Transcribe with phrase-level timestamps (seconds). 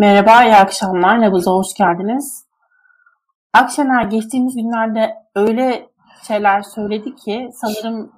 [0.00, 1.20] Merhaba, iyi akşamlar.
[1.20, 2.46] Nabız'a hoş geldiniz.
[3.52, 5.88] Akşener geçtiğimiz günlerde öyle
[6.26, 8.12] şeyler söyledi ki sanırım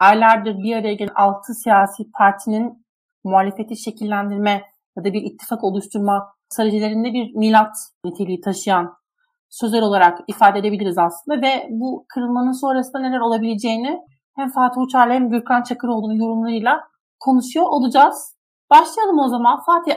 [0.00, 2.86] aylardır bir araya gelen altı siyasi partinin
[3.24, 4.62] muhalefeti şekillendirme
[4.96, 8.94] ya da bir ittifak oluşturma stratejilerinde bir milat niteliği taşıyan
[9.50, 14.00] sözler olarak ifade edebiliriz aslında ve bu kırılmanın sonrasında neler olabileceğini
[14.36, 16.80] hem Fatih Uçar'la hem Gürkan Çakıroğlu'nun yorumlarıyla
[17.20, 18.36] konuşuyor olacağız.
[18.70, 19.60] Başlayalım o zaman.
[19.66, 19.94] Fatih,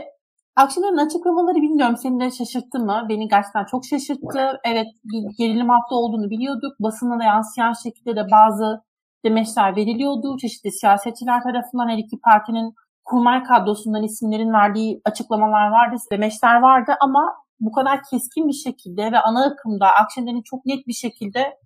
[0.57, 3.05] Akşener'in açıklamaları bilmiyorum seni de şaşırttı mı?
[3.09, 4.59] Beni gerçekten çok şaşırttı.
[4.63, 6.79] Evet bir gerilim hafta olduğunu biliyorduk.
[6.79, 8.81] Basına da yansıyan şekilde de bazı
[9.25, 10.37] demeçler veriliyordu.
[10.37, 12.73] Çeşitli siyasetçiler tarafından her iki partinin
[13.05, 19.19] kurmay kadrosundan isimlerin verdiği açıklamalar vardı, demeçler vardı ama bu kadar keskin bir şekilde ve
[19.19, 21.57] ana akımda Akşener'in çok net bir şekilde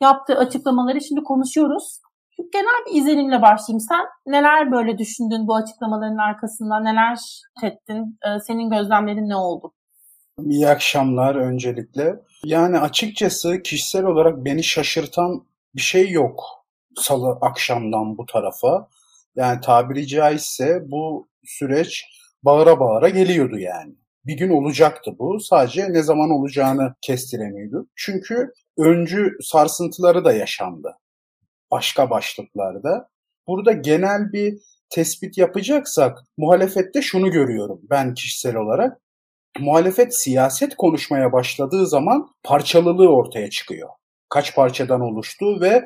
[0.00, 2.00] yaptığı açıklamaları şimdi konuşuyoruz.
[2.52, 3.80] Genel bir izlenimle başlayayım.
[3.80, 6.80] Sen neler böyle düşündün bu açıklamaların arkasında?
[6.80, 7.18] Neler
[7.62, 8.18] ettin?
[8.26, 9.72] Ee, senin gözlemlerin ne oldu?
[10.44, 12.16] İyi akşamlar öncelikle.
[12.44, 16.44] Yani açıkçası kişisel olarak beni şaşırtan bir şey yok
[16.96, 18.88] salı akşamdan bu tarafa.
[19.36, 22.04] Yani tabiri caizse bu süreç
[22.42, 23.94] bağıra bağıra geliyordu yani.
[24.26, 25.40] Bir gün olacaktı bu.
[25.40, 27.86] Sadece ne zaman olacağını kestiremiyordu.
[27.96, 30.96] Çünkü öncü sarsıntıları da yaşandı
[31.70, 33.08] başka başlıklarda.
[33.46, 34.58] Burada genel bir
[34.90, 39.00] tespit yapacaksak muhalefette şunu görüyorum ben kişisel olarak.
[39.58, 43.88] Muhalefet siyaset konuşmaya başladığı zaman parçalılığı ortaya çıkıyor.
[44.28, 45.84] Kaç parçadan oluştu ve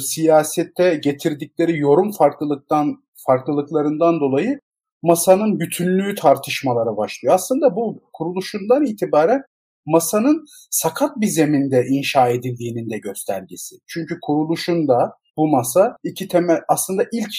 [0.00, 4.60] siyasette getirdikleri yorum farklılıktan farklılıklarından dolayı
[5.02, 7.34] masanın bütünlüğü tartışmalara başlıyor.
[7.34, 9.42] Aslında bu kuruluşundan itibaren
[9.86, 13.76] masanın sakat bir zeminde inşa edildiğinin de göstergesi.
[13.86, 17.34] Çünkü kuruluşunda bu masa iki temel aslında ilk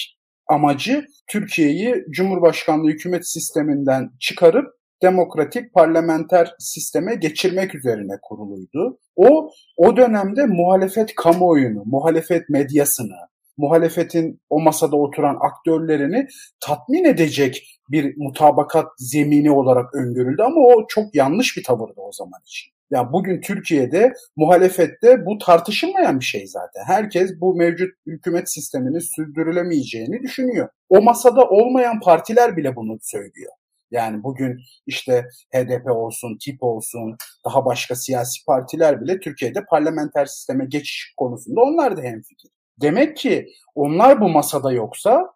[0.47, 4.67] amacı Türkiye'yi Cumhurbaşkanlığı hükümet sisteminden çıkarıp
[5.01, 8.99] demokratik parlamenter sisteme geçirmek üzerine kuruluydu.
[9.15, 13.17] O o dönemde muhalefet kamuoyunu, muhalefet medyasını,
[13.57, 16.27] muhalefetin o masada oturan aktörlerini
[16.59, 22.41] tatmin edecek bir mutabakat zemini olarak öngörüldü ama o çok yanlış bir tavırdı o zaman
[22.45, 22.74] için.
[22.91, 26.83] Ya bugün Türkiye'de muhalefette bu tartışılmayan bir şey zaten.
[26.85, 30.69] Herkes bu mevcut hükümet sisteminin sürdürülemeyeceğini düşünüyor.
[30.89, 33.51] O masada olmayan partiler bile bunu söylüyor.
[33.91, 40.65] Yani bugün işte HDP olsun, TİP olsun, daha başka siyasi partiler bile Türkiye'de parlamenter sisteme
[40.65, 42.51] geçiş konusunda onlar da hemfikir.
[42.81, 45.35] Demek ki onlar bu masada yoksa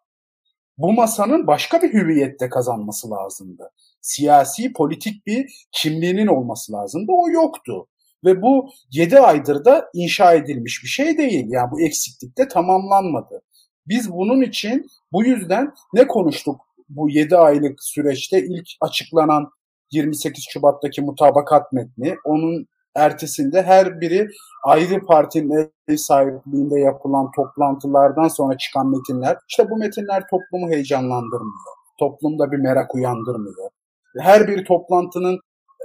[0.78, 3.72] bu masanın başka bir hüviyette kazanması lazımdı.
[4.02, 7.12] Siyasi, politik bir kimliğinin olması lazımdı.
[7.12, 7.88] O yoktu.
[8.26, 11.46] Ve bu 7 aydır da inşa edilmiş bir şey değil.
[11.50, 13.42] Yani bu eksiklik de tamamlanmadı.
[13.88, 19.52] Biz bunun için bu yüzden ne konuştuk bu 7 aylık süreçte ilk açıklanan
[19.92, 24.28] 28 Şubat'taki mutabakat metni, onun ertesinde her biri
[24.64, 29.38] ayrı partinin ev sahipliğinde yapılan toplantılardan sonra çıkan metinler.
[29.50, 31.74] İşte bu metinler toplumu heyecanlandırmıyor.
[32.00, 33.70] Toplumda bir merak uyandırmıyor.
[34.18, 35.40] Her bir toplantının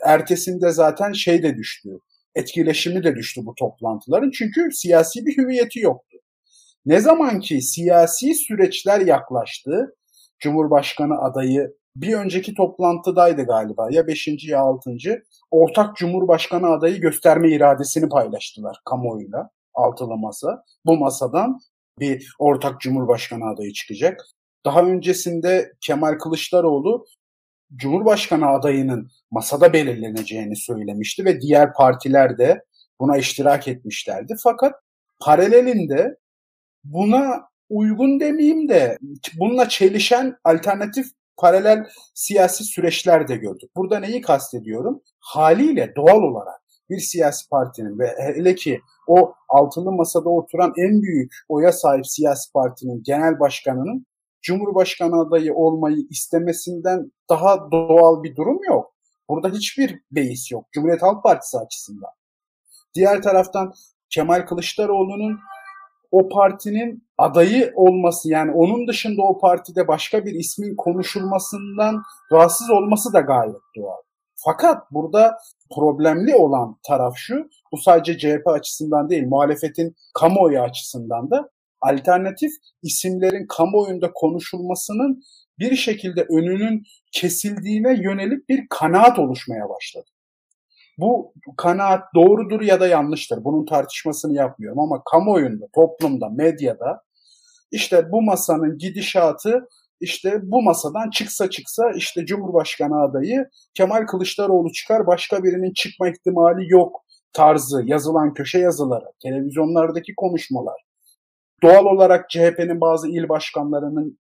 [0.05, 1.89] ertesinde zaten şey de düştü.
[2.35, 4.31] Etkileşimi de düştü bu toplantıların.
[4.31, 6.19] Çünkü siyasi bir hüviyeti yoktu.
[6.87, 9.95] Ne zaman ki siyasi süreçler yaklaştı,
[10.39, 18.09] Cumhurbaşkanı adayı bir önceki toplantıdaydı galiba ya beşinci ya altıncı ortak cumhurbaşkanı adayı gösterme iradesini
[18.09, 20.63] paylaştılar kamuoyuyla altılı masa.
[20.87, 21.59] Bu masadan
[22.01, 24.21] bir ortak cumhurbaşkanı adayı çıkacak.
[24.65, 27.05] Daha öncesinde Kemal Kılıçdaroğlu
[27.77, 32.65] Cumhurbaşkanı adayının masada belirleneceğini söylemişti ve diğer partiler de
[33.01, 34.35] buna iştirak etmişlerdi.
[34.43, 34.75] Fakat
[35.21, 36.17] paralelinde
[36.85, 38.99] buna uygun demeyeyim de
[39.39, 43.71] bununla çelişen alternatif paralel siyasi süreçler de gördük.
[43.77, 45.03] Burada neyi kastediyorum?
[45.21, 46.61] Haliyle doğal olarak
[46.91, 52.53] bir siyasi partinin ve hele ki o altılı masada oturan en büyük oya sahip siyasi
[52.53, 54.07] partinin genel başkanının
[54.45, 58.95] Cumhurbaşkanı adayı olmayı istemesinden daha doğal bir durum yok.
[59.29, 62.11] Burada hiçbir beis yok Cumhuriyet Halk Partisi açısından.
[62.95, 63.73] Diğer taraftan
[64.11, 65.39] Kemal Kılıçdaroğlu'nun
[66.11, 72.03] o partinin adayı olması yani onun dışında o partide başka bir ismin konuşulmasından
[72.33, 74.03] rahatsız olması da gayet doğal.
[74.37, 75.39] Fakat burada
[75.75, 81.51] problemli olan taraf şu, bu sadece CHP açısından değil, muhalefetin kamuoyu açısından da
[81.91, 82.51] alternatif
[82.83, 85.23] isimlerin kamuoyunda konuşulmasının
[85.59, 86.83] bir şekilde önünün
[87.13, 90.07] kesildiğine yönelik bir kanaat oluşmaya başladı.
[90.99, 93.45] Bu kanaat doğrudur ya da yanlıştır.
[93.45, 97.03] Bunun tartışmasını yapmıyorum ama kamuoyunda, toplumda, medyada
[97.71, 99.69] işte bu masanın gidişatı
[100.01, 106.73] işte bu masadan çıksa çıksa işte Cumhurbaşkanı adayı Kemal Kılıçdaroğlu çıkar başka birinin çıkma ihtimali
[106.73, 110.84] yok tarzı yazılan köşe yazıları, televizyonlardaki konuşmalar,
[111.65, 114.19] doğal olarak CHP'nin bazı il başkanlarının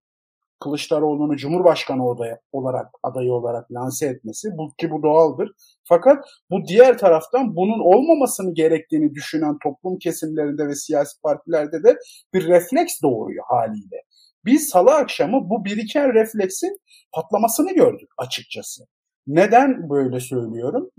[0.60, 5.52] Kılıçdaroğlu'nu Cumhurbaşkanı adayı olarak adayı olarak lanse etmesi bu ki bu doğaldır.
[5.84, 11.96] Fakat bu diğer taraftan bunun olmamasını gerektiğini düşünen toplum kesimlerinde ve siyasi partilerde de
[12.34, 14.02] bir refleks doğuruyor haliyle.
[14.44, 16.80] Biz salı akşamı bu biriken refleksin
[17.12, 18.84] patlamasını gördük açıkçası.
[19.26, 20.90] Neden böyle söylüyorum?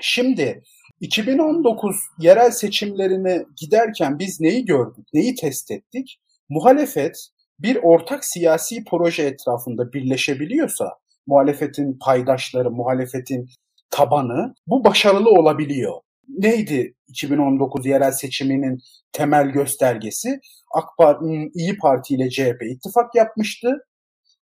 [0.00, 0.62] Şimdi
[1.02, 6.20] 2019 yerel seçimlerine giderken biz neyi gördük, neyi test ettik?
[6.48, 7.28] Muhalefet
[7.58, 10.90] bir ortak siyasi proje etrafında birleşebiliyorsa,
[11.26, 13.48] muhalefetin paydaşları, muhalefetin
[13.90, 15.92] tabanı bu başarılı olabiliyor.
[16.28, 18.78] Neydi 2019 yerel seçiminin
[19.12, 20.40] temel göstergesi?
[20.74, 23.86] AK Parti, İyi Parti ile CHP ittifak yapmıştı.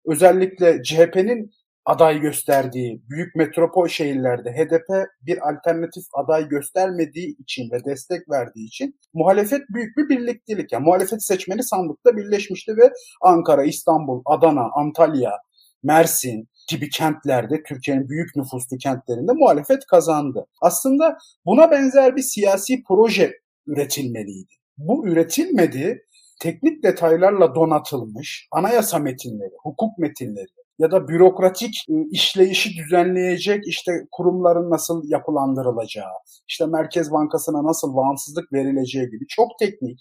[0.06, 1.52] Özellikle CHP'nin
[1.88, 9.00] aday gösterdiği büyük metropol şehirlerde HDP bir alternatif aday göstermediği için ve destek verdiği için
[9.14, 10.72] muhalefet büyük bir birliktelik.
[10.72, 12.92] Yani muhalefet seçmeni sandıkta birleşmişti ve
[13.22, 15.32] Ankara, İstanbul, Adana, Antalya,
[15.84, 20.48] Mersin gibi kentlerde Türkiye'nin büyük nüfuslu kentlerinde muhalefet kazandı.
[20.62, 23.34] Aslında buna benzer bir siyasi proje
[23.68, 24.54] üretilmeliydi.
[24.78, 26.04] Bu üretilmedi.
[26.42, 30.48] Teknik detaylarla donatılmış anayasa metinleri, hukuk metinleri,
[30.80, 36.12] ya da bürokratik e, işleyişi düzenleyecek işte kurumların nasıl yapılandırılacağı,
[36.48, 40.00] işte Merkez Bankası'na nasıl bağımsızlık verileceği gibi çok teknik,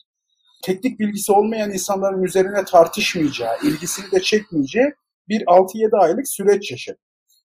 [0.63, 4.93] teknik bilgisi olmayan insanların üzerine tartışmayacağı, ilgisini de çekmeyeceği
[5.29, 6.99] bir 6-7 aylık süreç yaşadı.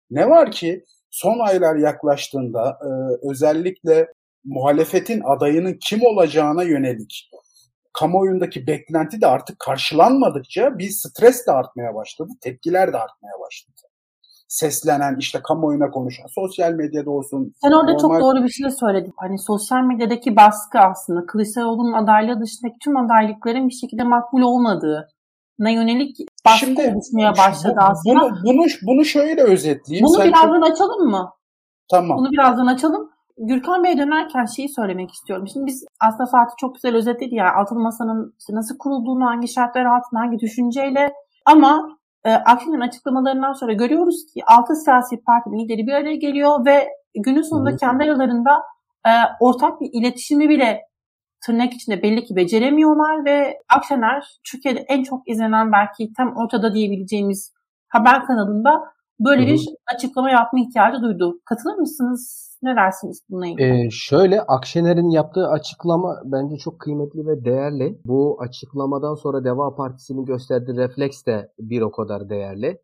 [0.09, 2.89] Ne var ki son aylar yaklaştığında e,
[3.29, 4.07] özellikle
[4.43, 7.29] muhalefetin adayının kim olacağına yönelik
[7.93, 13.81] kamuoyundaki beklenti de artık karşılanmadıkça bir stres de artmaya başladı, tepkiler de artmaya başladı.
[14.47, 17.53] Seslenen, işte kamuoyuna konuşan, sosyal medyada olsun.
[17.61, 17.99] Sen orada normal...
[17.99, 19.13] çok doğru bir şey söyledin.
[19.17, 25.09] Hani sosyal medyadaki baskı aslında Kılıçdaroğlu'nun adaylığı dışındaki tüm adaylıkların bir şekilde makbul olmadığı
[25.59, 28.21] na yönelik baskı Şimdi, oluşmaya başladı bu, aslında.
[28.21, 30.05] Bunu, bunu, bunu şöyle özetleyeyim.
[30.05, 30.71] Bunu Sen birazdan çok...
[30.71, 31.31] açalım mı?
[31.91, 32.17] Tamam.
[32.17, 33.10] Bunu birazdan açalım.
[33.43, 35.47] Gürkan Bey'e dönerken şeyi söylemek istiyorum.
[35.53, 39.85] Şimdi biz aslında Fatih çok güzel özetledi ya altılı masanın işte nasıl kurulduğunu, hangi şartlar
[39.85, 41.13] altında, hangi düşünceyle
[41.45, 46.87] ama e, Akşener'in açıklamalarından sonra görüyoruz ki altı siyasi partinin lideri bir araya geliyor ve
[47.15, 48.61] günün sonunda kendi aralarında
[49.07, 50.81] e, ortak bir iletişimi bile
[51.45, 57.53] tırnak içinde belli ki beceremiyorlar ve Akşener Türkiye'de en çok izlenen belki tam ortada diyebileceğimiz
[57.89, 58.83] haber kanalında
[59.25, 59.65] böyle bir
[59.95, 61.39] açıklama yapma ihtiyacı duydu.
[61.45, 62.51] Katılır mısınız?
[62.63, 63.85] Ne dersiniz bununla ilgili?
[63.85, 67.99] Ee, şöyle Akşener'in yaptığı açıklama bence çok kıymetli ve değerli.
[68.05, 72.81] Bu açıklamadan sonra Deva Partisi'nin gösterdiği refleks de bir o kadar değerli.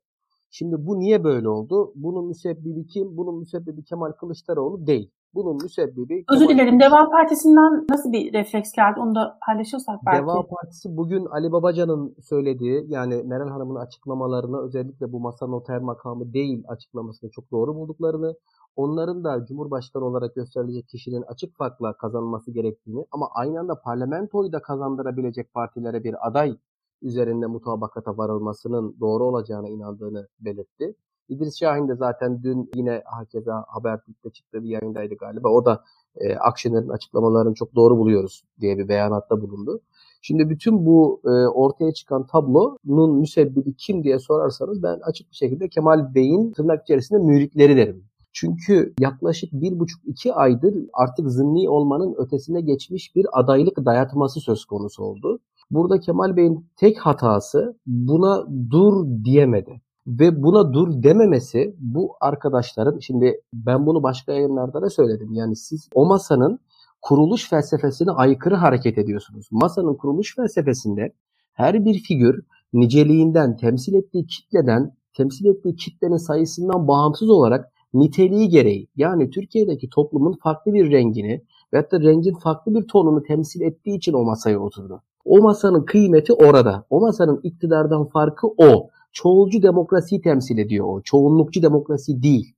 [0.51, 1.91] Şimdi bu niye böyle oldu?
[1.95, 3.17] Bunun müsebbibi kim?
[3.17, 5.11] Bunun müsebbibi Kemal Kılıçdaroğlu değil.
[5.33, 6.25] Bunun müsebbibi...
[6.33, 6.79] Özür dilerim.
[6.79, 8.99] Deva Partisi'nden nasıl bir refleks geldi?
[8.99, 10.21] Onu da paylaşırsak belki.
[10.21, 16.33] Deva Partisi bugün Ali Babacan'ın söylediği yani Meral Hanım'ın açıklamalarını özellikle bu masa noter makamı
[16.33, 18.35] değil açıklamasını çok doğru bulduklarını
[18.75, 24.61] onların da Cumhurbaşkanı olarak gösterilecek kişinin açık farkla kazanması gerektiğini ama aynı anda parlamentoyu da
[24.61, 26.57] kazandırabilecek partilere bir aday
[27.01, 30.95] üzerinde mutabakata varılmasının doğru olacağına inandığını belirtti.
[31.29, 35.49] İdris Şahin de zaten dün yine hakeza Habertürk'te çıktığı bir yayındaydı galiba.
[35.49, 35.83] O da
[36.15, 39.81] e, Akşener'in açıklamalarını çok doğru buluyoruz diye bir beyanatta bulundu.
[40.21, 45.69] Şimdi bütün bu e, ortaya çıkan tablonun müsebbibi kim diye sorarsanız ben açık bir şekilde
[45.69, 48.03] Kemal Bey'in tırnak içerisinde müritleri derim.
[48.33, 54.65] Çünkü yaklaşık bir buçuk iki aydır artık zımni olmanın ötesine geçmiş bir adaylık dayatması söz
[54.65, 55.39] konusu oldu.
[55.71, 59.81] Burada Kemal Bey'in tek hatası buna dur diyemedi.
[60.07, 65.33] Ve buna dur dememesi bu arkadaşların, şimdi ben bunu başka yayınlarda da söyledim.
[65.33, 66.59] Yani siz o masanın
[67.01, 69.47] kuruluş felsefesine aykırı hareket ediyorsunuz.
[69.51, 71.13] Masanın kuruluş felsefesinde
[71.53, 78.87] her bir figür niceliğinden, temsil ettiği kitleden, temsil ettiği kitlenin sayısından bağımsız olarak niteliği gereği
[78.95, 84.13] yani Türkiye'deki toplumun farklı bir rengini ve da rengin farklı bir tonunu temsil ettiği için
[84.13, 85.01] o masaya oturdu.
[85.25, 86.85] O masanın kıymeti orada.
[86.89, 88.89] O masanın iktidardan farkı o.
[89.11, 91.01] Çoğulcu demokrasiyi temsil ediyor o.
[91.01, 92.53] Çoğunlukçu demokrasi değil.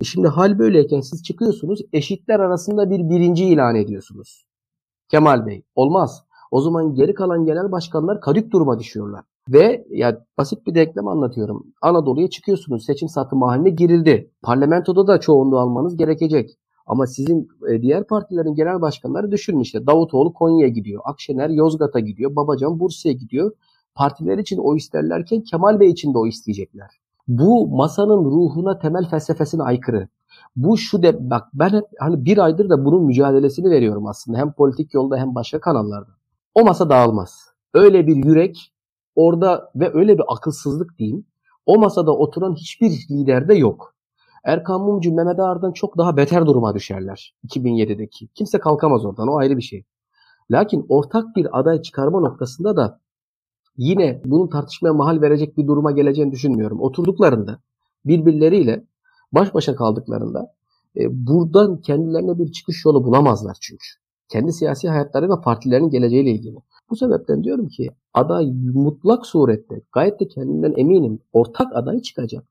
[0.00, 4.46] E şimdi hal böyleyken siz çıkıyorsunuz eşitler arasında bir birinci ilan ediyorsunuz.
[5.08, 6.24] Kemal Bey olmaz.
[6.50, 9.24] O zaman geri kalan genel başkanlar kadük duruma düşüyorlar.
[9.48, 11.66] Ve ya basit bir denklem anlatıyorum.
[11.82, 12.84] Anadolu'ya çıkıyorsunuz.
[12.84, 14.30] Seçim satımı haline girildi.
[14.42, 16.58] Parlamentoda da çoğunluğu almanız gerekecek.
[16.86, 19.86] Ama sizin e, diğer partilerin genel başkanları düşünün işte.
[19.86, 21.02] Davutoğlu Konya'ya gidiyor.
[21.04, 22.36] Akşener Yozgat'a gidiyor.
[22.36, 23.52] Babacan Bursa'ya gidiyor.
[23.94, 26.90] Partiler için o isterlerken Kemal Bey için de o isteyecekler.
[27.28, 30.08] Bu masanın ruhuna temel felsefesine aykırı.
[30.56, 34.52] Bu şu de bak ben hep hani bir aydır da bunun mücadelesini veriyorum aslında hem
[34.52, 36.10] politik yolda hem başka kanallarda.
[36.54, 37.50] O masa dağılmaz.
[37.74, 38.72] Öyle bir yürek
[39.14, 41.26] orada ve öyle bir akılsızlık diyeyim.
[41.66, 43.94] O masada oturan hiçbir lider de yok.
[44.44, 48.28] Erkan Mumcu, Mehmet Ağar'dan çok daha beter duruma düşerler 2007'deki.
[48.28, 49.84] Kimse kalkamaz oradan o ayrı bir şey.
[50.50, 53.00] Lakin ortak bir aday çıkarma noktasında da
[53.80, 56.80] yine bunun tartışmaya mahal verecek bir duruma geleceğini düşünmüyorum.
[56.80, 57.58] Oturduklarında
[58.04, 58.84] birbirleriyle
[59.32, 60.54] baş başa kaldıklarında
[60.96, 63.86] e, buradan kendilerine bir çıkış yolu bulamazlar çünkü.
[64.28, 66.56] Kendi siyasi hayatları ve partilerin geleceğiyle ilgili.
[66.90, 72.44] Bu sebepten diyorum ki aday mutlak surette gayet de kendinden eminim ortak aday çıkacak.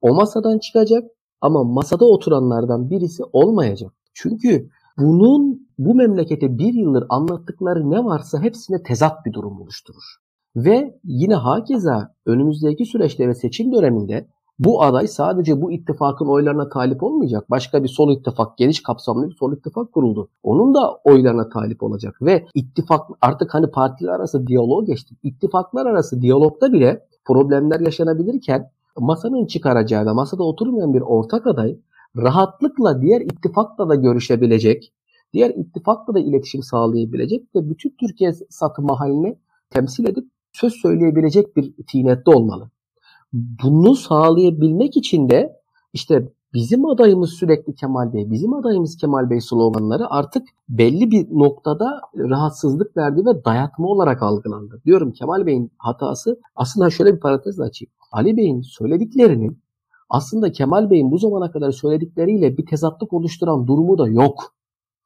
[0.00, 1.04] O masadan çıkacak
[1.40, 3.92] ama masada oturanlardan birisi olmayacak.
[4.14, 4.68] Çünkü
[4.98, 10.27] bunun bu memlekete bir yıldır anlattıkları ne varsa hepsine tezat bir durum oluşturur.
[10.64, 17.02] Ve yine hakeza önümüzdeki süreçte ve seçim döneminde bu aday sadece bu ittifakın oylarına talip
[17.02, 17.50] olmayacak.
[17.50, 20.28] Başka bir sol ittifak, geniş kapsamlı bir sol ittifak kuruldu.
[20.42, 22.22] Onun da oylarına talip olacak.
[22.22, 25.14] Ve ittifak artık hani partiler arası diyalog geçti.
[25.22, 31.76] İttifaklar arası diyalogda bile problemler yaşanabilirken masanın çıkaracağı ve masada oturmayan bir ortak aday
[32.16, 34.92] rahatlıkla diğer ittifakla da görüşebilecek,
[35.32, 39.38] diğer ittifakla da iletişim sağlayabilecek ve bütün Türkiye satı halini
[39.70, 42.70] temsil edip söz söyleyebilecek bir tinette olmalı.
[43.32, 45.60] Bunu sağlayabilmek için de
[45.92, 52.00] işte bizim adayımız sürekli Kemal Bey, bizim adayımız Kemal Bey sloganları artık belli bir noktada
[52.16, 54.82] rahatsızlık verdi ve dayatma olarak algılandı.
[54.84, 57.92] Diyorum Kemal Bey'in hatası aslında şöyle bir parantez açayım.
[58.12, 59.58] Ali Bey'in söylediklerinin
[60.10, 64.54] aslında Kemal Bey'in bu zamana kadar söyledikleriyle bir tezatlık oluşturan durumu da yok.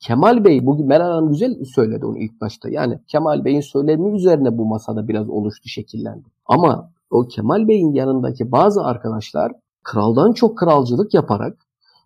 [0.02, 2.68] Kemal Bey bugün Meral Hanım güzel söyledi onu ilk başta.
[2.70, 6.28] Yani Kemal Bey'in söylemi üzerine bu masada biraz oluştu, şekillendi.
[6.46, 11.56] Ama o Kemal Bey'in yanındaki bazı arkadaşlar kraldan çok kralcılık yaparak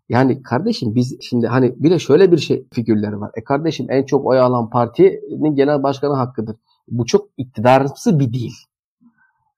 [0.08, 3.30] yani kardeşim biz şimdi hani bir de şöyle bir şey figürleri var.
[3.34, 6.56] E kardeşim en çok oy alan partinin genel başkanı hakkıdır.
[6.88, 8.54] Bu çok iktidarımsı bir değil.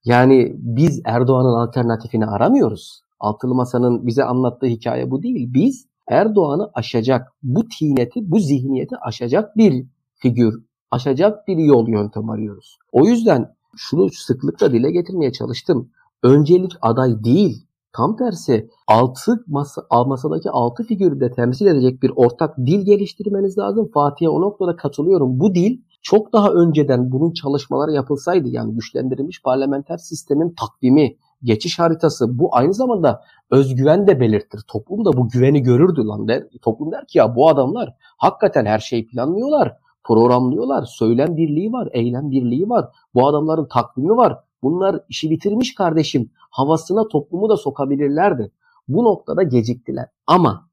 [0.05, 3.03] Yani biz Erdoğan'ın alternatifini aramıyoruz.
[3.21, 5.55] Altılı Masa'nın bize anlattığı hikaye bu değil.
[5.55, 12.79] Biz Erdoğan'ı aşacak, bu tineti, bu zihniyeti aşacak bir figür, aşacak bir yol yöntem arıyoruz.
[12.93, 15.91] O yüzden şunu sıklıkla dile getirmeye çalıştım.
[16.23, 22.59] Öncelik aday değil, tam tersi altı masa, masadaki altı figürü de temsil edecek bir ortak
[22.59, 23.91] dil geliştirmeniz lazım.
[23.95, 25.41] Fatih'e o noktada katılıyorum.
[25.41, 32.39] Bu dil çok daha önceden bunun çalışmaları yapılsaydı yani güçlendirilmiş parlamenter sistemin takvimi, geçiş haritası
[32.39, 34.61] bu aynı zamanda özgüven de belirtir.
[34.69, 36.45] Toplum da bu güveni görürdü lan der.
[36.63, 40.85] Toplum der ki ya bu adamlar hakikaten her şeyi planlıyorlar, programlıyorlar.
[40.85, 42.89] Söylem birliği var, eylem birliği var.
[43.15, 44.39] Bu adamların takvimi var.
[44.63, 46.31] Bunlar işi bitirmiş kardeşim.
[46.51, 48.53] Havasına toplumu da sokabilirlerdi.
[48.89, 50.07] Bu noktada geciktiler.
[50.27, 50.69] Ama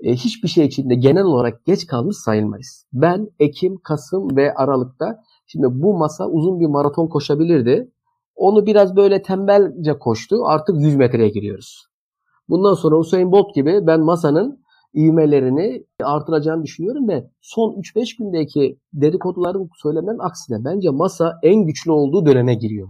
[0.00, 2.86] e, hiçbir şey içinde genel olarak geç kalmış sayılmayız.
[2.92, 7.92] Ben Ekim, Kasım ve Aralık'ta şimdi bu masa uzun bir maraton koşabilirdi.
[8.40, 10.36] Onu biraz böyle tembelce koştu.
[10.46, 11.86] Artık 100 metreye giriyoruz.
[12.48, 14.64] Bundan sonra Usain Bolt gibi ben masanın
[14.96, 22.26] ivmelerini artıracağını düşünüyorum ve son 3-5 gündeki dedikoduların söylemlerin aksine bence masa en güçlü olduğu
[22.26, 22.88] döneme giriyor.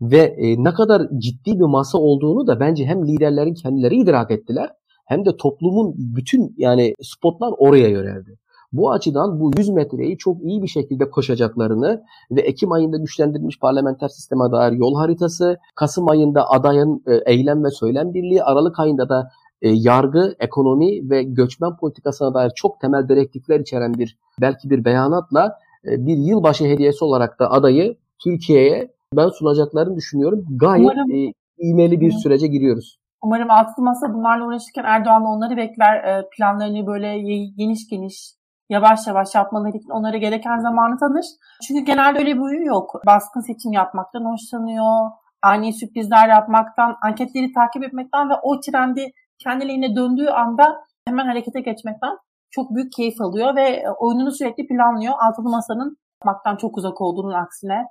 [0.00, 4.70] Ve e, ne kadar ciddi bir masa olduğunu da bence hem liderlerin kendileri idrak ettiler
[5.06, 8.38] hem de toplumun bütün yani spotlar oraya yöneldi.
[8.72, 14.08] Bu açıdan bu 100 metreyi çok iyi bir şekilde koşacaklarını ve Ekim ayında güçlendirilmiş parlamenter
[14.08, 19.28] sisteme dair yol haritası, Kasım ayında adayın e, eylem ve söylem birliği, Aralık ayında da
[19.62, 25.58] e, yargı, ekonomi ve göçmen politikasına dair çok temel direktifler içeren bir belki bir beyanatla
[25.84, 30.44] e, bir yılbaşı hediyesi olarak da adayı Türkiye'ye ben sunacaklarını düşünüyorum.
[30.50, 32.98] Gayet Umarım, e, iğmeli bir sürece giriyoruz.
[33.22, 36.24] Umarım altılı masa bunlarla uğraşırken Erdoğan da onları bekler.
[36.36, 37.18] Planlarını böyle
[37.58, 38.34] geniş geniş
[38.72, 41.26] yavaş yavaş yapmaları için onlara gereken zamanı tanır.
[41.66, 43.00] Çünkü genelde öyle bir huyu yok.
[43.06, 45.10] Baskın seçim yapmaktan hoşlanıyor.
[45.42, 49.12] Ani sürprizler yapmaktan, anketleri takip etmekten ve o trendi
[49.44, 52.16] kendiliğine döndüğü anda hemen harekete geçmekten
[52.50, 55.14] çok büyük keyif alıyor ve oyununu sürekli planlıyor.
[55.20, 57.86] Altılı Masa'nın yapmaktan çok uzak olduğunun aksine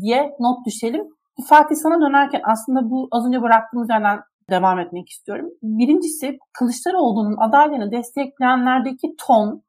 [0.00, 1.04] diye not düşelim.
[1.48, 4.20] Fatih sana dönerken aslında bu az önce bıraktığımız yerden
[4.50, 5.48] devam etmek istiyorum.
[5.62, 9.62] Birincisi Kılıçdaroğlu'nun adaylığını destekleyenlerdeki ton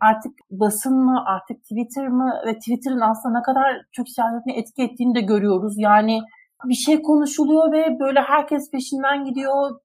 [0.00, 5.14] artık basın mı, artık Twitter mı ve Twitter'ın aslında ne kadar çok siyasetine etki ettiğini
[5.14, 5.74] de görüyoruz.
[5.78, 6.20] Yani
[6.64, 9.80] bir şey konuşuluyor ve böyle herkes peşinden gidiyor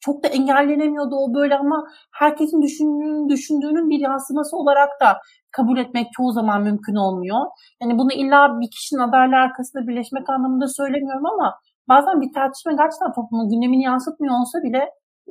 [0.00, 5.18] çok da engellenemiyordu o böyle ama herkesin düşündüğünün, düşündüğünün bir yansıması olarak da
[5.50, 7.40] kabul etmek çoğu zaman mümkün olmuyor.
[7.82, 11.54] Yani bunu illa bir kişinin adayla arkasında birleşmek anlamında söylemiyorum ama
[11.88, 14.90] bazen bir tartışma gerçekten toplumun gündemini yansıtmıyor olsa bile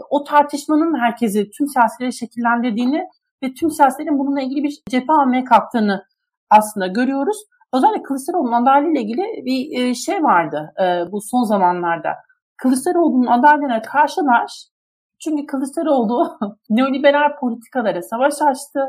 [0.10, 3.08] o tartışmanın herkesi, tüm siyasileri şekillendirdiğini
[3.46, 6.06] ve tüm siyasilerin bununla ilgili bir cephe almaya kalktığını
[6.50, 7.38] aslında görüyoruz.
[7.74, 12.16] Özellikle Kılıçdaroğlu'nun adaylığıyla ilgili bir e, şey vardı e, bu son zamanlarda.
[12.58, 14.66] Kılıçdaroğlu'nun adaylığına karşılar
[15.20, 16.38] çünkü Kılıçdaroğlu
[16.70, 18.80] neoliberal politikalara savaş açtı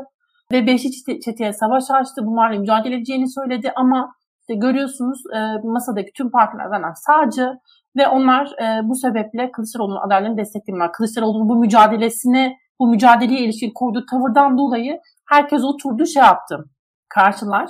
[0.51, 2.25] ve Beşiktaş çeteye savaş açtı.
[2.25, 7.53] Bunlarla mücadele edeceğini söyledi ama işte görüyorsunuz e, masadaki tüm partilerden sağcı
[7.97, 8.49] ve onlar
[8.83, 10.93] bu sebeple Kılıçdaroğlu'nun adaylığını desteklemiyorlar.
[10.93, 16.65] Kılıçdaroğlu'nun bu mücadelesine, bu mücadeleye ilişkin koyduğu tavırdan dolayı herkes oturdu şey yaptı,
[17.09, 17.69] karşılar.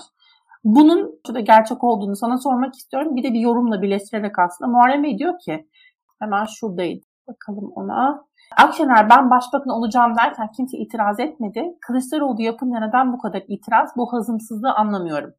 [0.63, 3.15] Bunun şurada gerçek olduğunu sana sormak istiyorum.
[3.15, 4.71] Bir de bir yorumla birleştirerek aslında.
[4.71, 5.67] Muharrem Bey diyor ki,
[6.19, 7.05] hemen şuradaydı.
[7.27, 8.27] Bakalım ona.
[8.57, 11.77] Akşener ben başbakan olacağım derken kimse itiraz etmedi.
[11.81, 13.91] Kılıçdaroğlu yapınca neden bu kadar itiraz?
[13.97, 15.33] Bu hazımsızlığı anlamıyorum.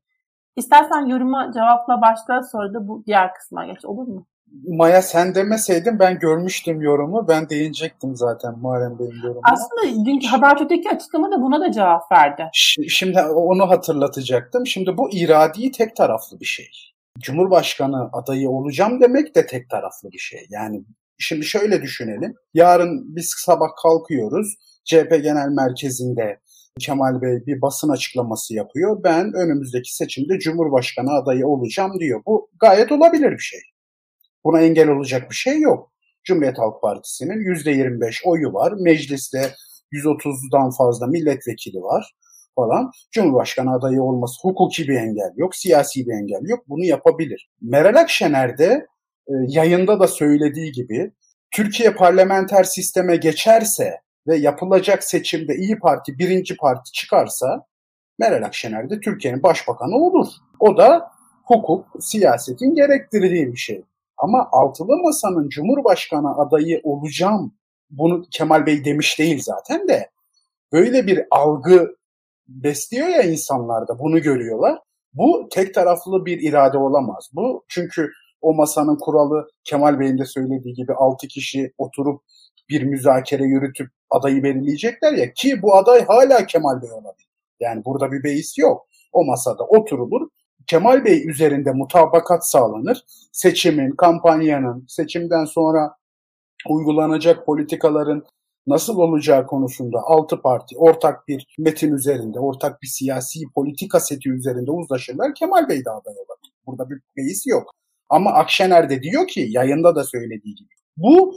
[0.57, 4.27] İstersen yoruma cevapla başla sonra da bu diğer kısma geç olur mu?
[4.69, 7.29] Maya sen demeseydin ben görmüştüm yorumu.
[7.29, 9.43] Ben değinecektim zaten Muharrem Bey'in yorumuna.
[9.53, 12.49] Aslında dünkü Habertürk'teki açıklamada buna da cevap verdi.
[12.89, 14.67] Şimdi onu hatırlatacaktım.
[14.67, 16.69] Şimdi bu iradi tek taraflı bir şey.
[17.19, 20.47] Cumhurbaşkanı adayı olacağım demek de tek taraflı bir şey.
[20.51, 20.85] Yani
[21.19, 22.35] şimdi şöyle düşünelim.
[22.55, 24.55] Yarın biz sabah kalkıyoruz.
[24.85, 26.41] CHP Genel Merkezi'nde
[26.81, 29.05] Kemal Bey bir basın açıklaması yapıyor.
[29.05, 32.23] Ben önümüzdeki seçimde Cumhurbaşkanı adayı olacağım diyor.
[32.27, 33.61] Bu gayet olabilir bir şey.
[34.45, 35.93] Buna engel olacak bir şey yok.
[36.25, 38.73] Cumhuriyet Halk Partisi'nin %25 oyu var.
[38.73, 39.55] Mecliste
[39.93, 42.15] 130'dan fazla milletvekili var
[42.55, 42.91] falan.
[43.11, 46.65] Cumhurbaşkanı adayı olması hukuki bir engel yok, siyasi bir engel yok.
[46.69, 47.51] Bunu yapabilir.
[47.61, 48.87] Meral Akşener de
[49.29, 51.13] e, yayında da söylediği gibi
[51.51, 57.67] Türkiye parlamenter sisteme geçerse ve yapılacak seçimde İyi Parti birinci parti çıkarsa
[58.19, 60.27] Meral Akşener de Türkiye'nin başbakanı olur.
[60.61, 61.11] O da
[61.45, 63.85] hukuk, siyasetin gerektirdiği bir şey.
[64.19, 67.55] Ama altılı masanın Cumhurbaşkanı adayı olacağım
[67.91, 70.11] bunu Kemal Bey demiş değil zaten de
[70.73, 71.97] böyle bir algı
[72.49, 74.79] besliyor ya insanlarda bunu görüyorlar.
[75.13, 77.31] Bu tek taraflı bir irade olamaz.
[77.33, 82.23] Bu çünkü o masanın kuralı Kemal Bey'in de söylediği gibi 6 kişi oturup
[82.69, 87.29] bir müzakere yürütüp adayı belirleyecekler ya ki bu aday hala Kemal Bey olabilir.
[87.61, 88.87] Yani burada bir beis yok.
[89.13, 90.29] O masada oturulur.
[90.69, 93.05] Kemal Bey üzerinde mutabakat sağlanır.
[93.33, 95.95] Seçimin, kampanyanın, seçimden sonra
[96.69, 98.25] uygulanacak politikaların
[98.67, 104.71] nasıl olacağı konusunda altı parti ortak bir metin üzerinde, ortak bir siyasi politika seti üzerinde
[104.71, 105.35] uzlaşırlar.
[105.35, 106.53] Kemal Bey de aday olabilir.
[106.67, 107.75] Burada bir beis yok.
[108.09, 111.35] Ama Akşener de diyor ki yayında da söylediği gibi bu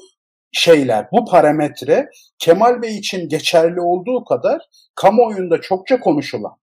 [0.52, 4.62] şeyler, bu parametre Kemal Bey için geçerli olduğu kadar
[4.96, 6.58] kamuoyunda çokça konuşulan,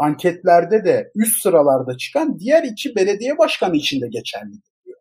[0.00, 4.52] anketlerde de üst sıralarda çıkan diğer iki belediye başkanı için de geçerli
[4.84, 4.98] diyor.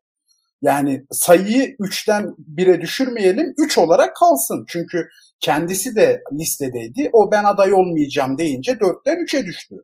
[0.62, 4.66] Yani sayıyı 3'ten 1'e düşürmeyelim, 3 olarak kalsın.
[4.68, 5.10] Çünkü
[5.40, 7.10] kendisi de listedeydi.
[7.14, 9.76] O ben aday olmayacağım deyince 4'ten 3'e düştü.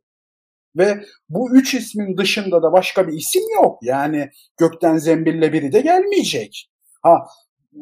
[0.77, 3.79] Ve bu üç ismin dışında da başka bir isim yok.
[3.81, 6.69] Yani gökten zembille biri de gelmeyecek.
[7.01, 7.25] Ha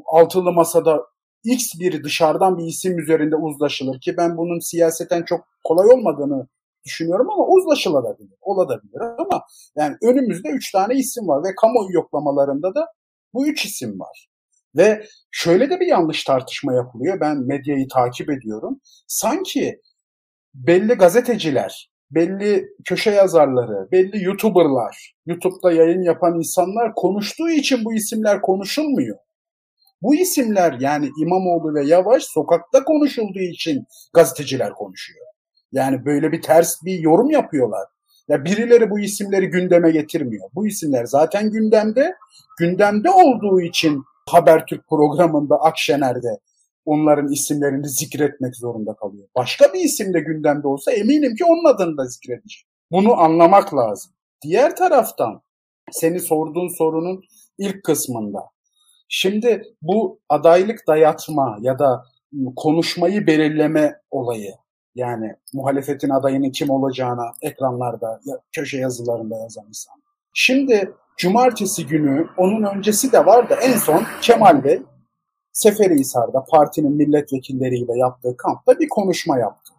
[0.06, 1.02] altılı masada
[1.44, 6.48] X biri dışarıdan bir isim üzerinde uzlaşılır ki ben bunun siyaseten çok kolay olmadığını
[6.86, 9.42] düşünüyorum ama uzlaşılabilir, olabilir ama
[9.76, 12.86] yani önümüzde üç tane isim var ve kamuoyu yoklamalarında da
[13.34, 14.28] bu üç isim var.
[14.76, 17.20] Ve şöyle de bir yanlış tartışma yapılıyor.
[17.20, 18.80] Ben medyayı takip ediyorum.
[19.08, 19.82] Sanki
[20.54, 28.42] belli gazeteciler, belli köşe yazarları, belli YouTuber'lar, YouTube'da yayın yapan insanlar konuştuğu için bu isimler
[28.42, 29.18] konuşulmuyor.
[30.02, 35.26] Bu isimler yani İmamoğlu ve Yavaş sokakta konuşulduğu için gazeteciler konuşuyor.
[35.74, 37.88] Yani böyle bir ters bir yorum yapıyorlar.
[38.28, 40.50] Ya birileri bu isimleri gündeme getirmiyor.
[40.56, 42.16] Bu isimler zaten gündemde.
[42.60, 46.40] Gündemde olduğu için Habertürk programında Akşener'de
[46.86, 49.28] onların isimlerini zikretmek zorunda kalıyor.
[49.36, 52.66] Başka bir isim de gündemde olsa eminim ki onun adını da zikredecek.
[52.92, 54.12] Bunu anlamak lazım.
[54.44, 55.42] Diğer taraftan
[55.92, 57.22] seni sorduğun sorunun
[57.58, 58.40] ilk kısmında.
[59.10, 62.04] Şimdi bu adaylık dayatma ya da
[62.56, 64.52] konuşmayı belirleme olayı
[64.96, 69.96] yani muhalefetin adayının kim olacağına ekranlarda, köşe yazılarında yazan insan.
[70.34, 74.82] Şimdi cumartesi günü onun öncesi de var da en son Kemal Bey
[75.54, 79.74] Seferihisar'da partinin milletvekilleriyle yaptığı kampta bir konuşma yaptı.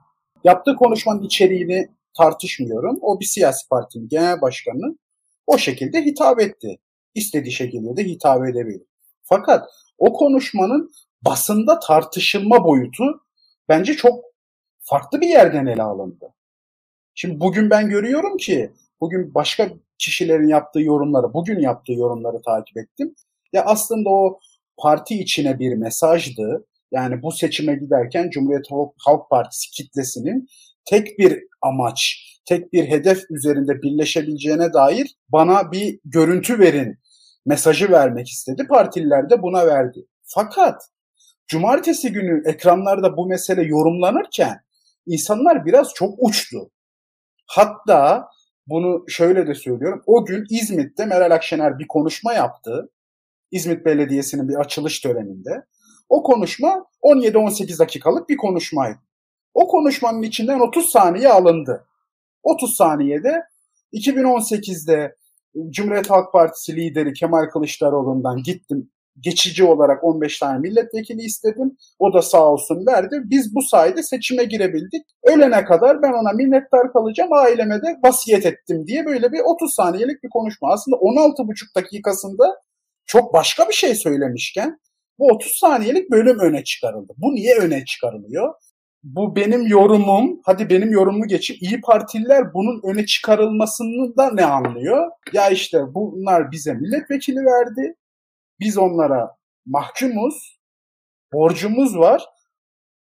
[0.45, 2.99] Yaptığı konuşmanın içeriğini tartışmıyorum.
[3.03, 4.99] O bir siyasi partinin genel başkanı
[5.47, 6.79] o şekilde hitap etti.
[7.15, 8.87] İstediği şekilde de hitap edebilir.
[9.23, 10.91] Fakat o konuşmanın
[11.23, 13.05] basında tartışılma boyutu
[13.69, 14.34] bence çok
[14.85, 16.35] farklı bir yerden ele alındı.
[17.15, 19.69] Şimdi bugün ben görüyorum ki bugün başka
[19.99, 23.15] kişilerin yaptığı yorumları, bugün yaptığı yorumları takip ettim.
[23.53, 24.41] Ya aslında o
[24.77, 26.67] parti içine bir mesajdı.
[26.93, 28.67] Yani bu seçime giderken Cumhuriyet
[28.99, 30.49] Halk Partisi kitlesinin
[30.85, 36.99] tek bir amaç, tek bir hedef üzerinde birleşebileceğine dair bana bir görüntü verin
[37.47, 38.67] mesajı vermek istedi.
[38.69, 40.07] Partililer de buna verdi.
[40.23, 40.89] Fakat
[41.47, 44.61] cumartesi günü ekranlarda bu mesele yorumlanırken
[45.07, 46.71] insanlar biraz çok uçtu.
[47.47, 48.29] Hatta
[48.67, 50.03] bunu şöyle de söylüyorum.
[50.07, 52.91] O gün İzmit'te Meral Akşener bir konuşma yaptı.
[53.51, 55.65] İzmit Belediyesi'nin bir açılış töreninde.
[56.09, 58.99] O konuşma 17-18 dakikalık bir konuşmaydı.
[59.55, 61.87] O konuşmanın içinden 30 saniye alındı.
[62.43, 63.43] 30 saniyede
[63.93, 65.17] 2018'de
[65.71, 68.91] Cumhuriyet Halk Partisi lideri Kemal Kılıçdaroğlu'ndan gittim
[69.21, 71.77] geçici olarak 15 tane milletvekili istedim.
[71.99, 73.21] O da sağ olsun verdi.
[73.25, 75.03] Biz bu sayede seçime girebildik.
[75.23, 77.33] Ölene kadar ben ona minnettar kalacağım.
[77.33, 80.73] Aileme de vasiyet ettim diye böyle bir 30 saniyelik bir konuşma.
[80.73, 82.45] Aslında 16,5 dakikasında
[83.07, 84.79] çok başka bir şey söylemişken
[85.19, 87.13] bu 30 saniyelik bölüm öne çıkarıldı.
[87.17, 88.55] Bu niye öne çıkarılıyor?
[89.03, 90.41] Bu benim yorumum.
[90.45, 95.11] Hadi benim yorumumu geçip İyi Partililer bunun öne çıkarılmasını da ne anlıyor?
[95.33, 97.95] Ya işte bunlar bize milletvekili verdi.
[98.65, 100.61] Biz onlara mahkumuz.
[101.33, 102.25] Borcumuz var.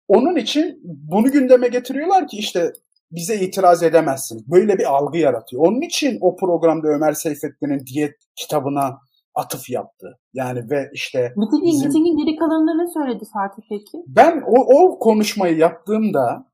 [0.09, 2.73] Onun için bunu gündeme getiriyorlar ki işte
[3.11, 4.51] bize itiraz edemezsiniz.
[4.51, 5.67] Böyle bir algı yaratıyor.
[5.67, 8.99] Onun için o programda Ömer Seyfettin'in diyet kitabına
[9.35, 10.19] atıf yaptı.
[10.33, 11.89] Yani ve işte Bütün bizim...
[11.89, 14.05] mitingin geri kalanında ne söyledi Fatih peki?
[14.07, 16.47] Ben o, o konuşmayı yaptığımda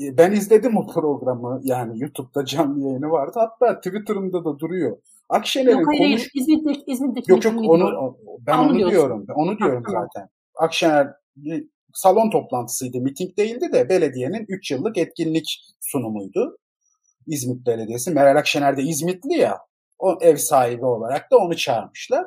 [0.00, 3.32] e, ben izledim o programı yani YouTube'da canlı yayını vardı.
[3.34, 4.96] Hatta Twitter'ımda da duruyor.
[5.30, 6.30] Akşener'in yok, hayır, konuş...
[6.34, 9.26] İzmir'deki, İzmir'deki Yok yok onu ben onu, onu diyorum.
[9.34, 10.28] Onu diyorum ha, zaten.
[10.54, 13.00] Akşener bir salon toplantısıydı.
[13.00, 16.58] Miting değildi de belediyenin 3 yıllık etkinlik sunumuydu.
[17.26, 18.10] İzmit Belediyesi.
[18.10, 19.58] Meral Akşener de İzmitli ya.
[19.98, 22.26] O ev sahibi olarak da onu çağırmışlar.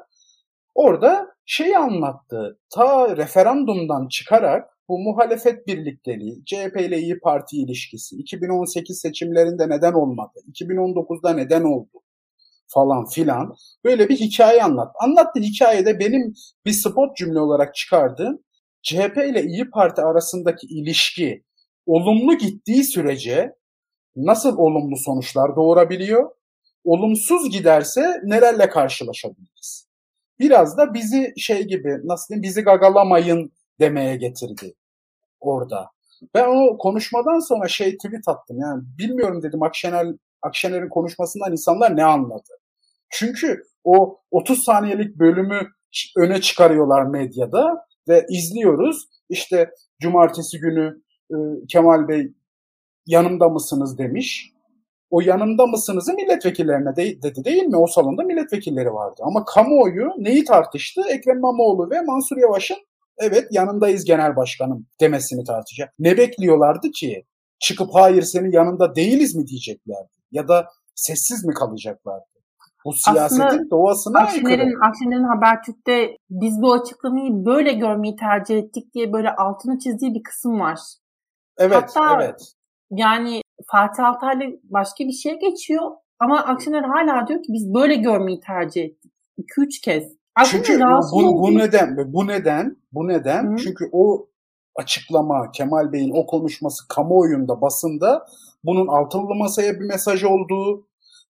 [0.76, 2.60] Orada şeyi anlattı.
[2.70, 10.40] Ta referandumdan çıkarak bu muhalefet birlikteliği, CHP ile İyi Parti ilişkisi, 2018 seçimlerinde neden olmadı,
[10.54, 12.03] 2019'da neden oldu
[12.74, 14.96] falan filan böyle bir hikaye anlat.
[15.00, 16.34] Anlattığı hikayede benim
[16.66, 18.40] bir spot cümle olarak çıkardığım
[18.82, 21.44] CHP ile İyi Parti arasındaki ilişki
[21.86, 23.56] olumlu gittiği sürece
[24.16, 26.30] nasıl olumlu sonuçlar doğurabiliyor?
[26.84, 29.88] olumsuz giderse nelerle karşılaşabiliriz?
[30.40, 34.74] Biraz da bizi şey gibi nasıl diyeyim bizi gagalamayın demeye getirdi
[35.40, 35.90] orada.
[36.34, 40.08] Ben o konuşmadan sonra şey tweet attım yani bilmiyorum dedim Akşener
[40.42, 42.50] Akşener'in konuşmasından insanlar ne anladı?
[43.14, 45.60] Çünkü o 30 saniyelik bölümü
[46.18, 49.08] öne çıkarıyorlar medyada ve izliyoruz.
[49.30, 49.70] İşte
[50.02, 51.36] cumartesi günü e,
[51.70, 52.34] Kemal Bey
[53.06, 54.54] yanımda mısınız demiş
[55.14, 57.78] o yanında mısınızı milletvekillerine de, dedi değil mi?
[57.78, 59.22] O salonda milletvekilleri vardı.
[59.26, 61.02] Ama kamuoyu neyi tartıştı?
[61.10, 62.78] Ekrem İmamoğlu ve Mansur Yavaş'ın
[63.18, 65.94] evet yanındayız genel başkanım demesini tartışacak.
[66.00, 67.26] Ne bekliyorlardı ki?
[67.60, 70.14] Çıkıp hayır senin yanında değiliz mi diyeceklerdi?
[70.32, 72.33] Ya da sessiz mi kalacaklardı?
[72.86, 74.86] Bu siyasetin Aslında doğasına Akşener'in, aykırı.
[74.86, 80.60] Akşener'in Habertürk'te biz bu açıklamayı böyle görmeyi tercih ettik diye böyle altını çizdiği bir kısım
[80.60, 80.80] var.
[81.58, 82.54] Evet, Hatta evet.
[82.92, 83.42] Yani
[83.72, 88.84] Fatih Altaylı başka bir şeye geçiyor ama Akşener hala diyor ki biz böyle görmeyi tercih
[88.84, 89.12] ettik.
[89.38, 90.04] 2-3 kez.
[90.36, 93.58] Aslında çünkü bu, bu neden bu neden bu neden Hı.
[93.58, 94.28] çünkü o
[94.76, 98.26] açıklama Kemal Bey'in o konuşması kamuoyunda basında
[98.64, 100.88] bunun altılı masaya bir mesaj olduğu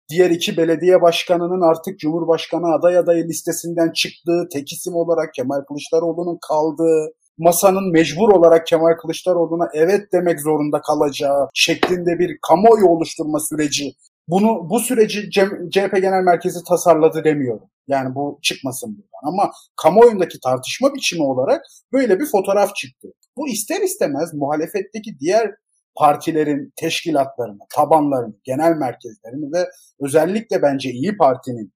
[0.08, 6.38] diğer iki belediye başkanının artık Cumhurbaşkanı aday adayı listesinden çıktığı, tek isim olarak Kemal Kılıçdaroğlu'nun
[6.48, 13.92] kaldığı, masanın mecbur olarak Kemal Kılıçdaroğlu'na evet demek zorunda kalacağı şeklinde bir kamuoyu oluşturma süreci
[14.28, 15.30] bunu bu süreci
[15.70, 17.68] CHP Genel Merkezi tasarladı demiyorum.
[17.88, 19.32] Yani bu çıkmasın buradan.
[19.32, 21.62] Ama kamuoyundaki tartışma biçimi olarak
[21.92, 23.08] böyle bir fotoğraf çıktı.
[23.36, 25.54] Bu ister istemez muhalefetteki diğer
[25.96, 29.68] partilerin teşkilatlarını, tabanlarını, genel merkezlerini ve
[30.00, 31.72] özellikle bence İyi Parti'nin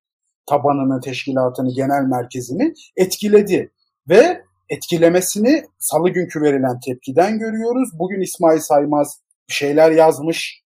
[0.46, 3.72] tabanını, teşkilatını, genel merkezini etkiledi.
[4.08, 7.88] Ve etkilemesini salı günkü verilen tepkiden görüyoruz.
[7.98, 10.62] Bugün İsmail Saymaz bir şeyler yazmış.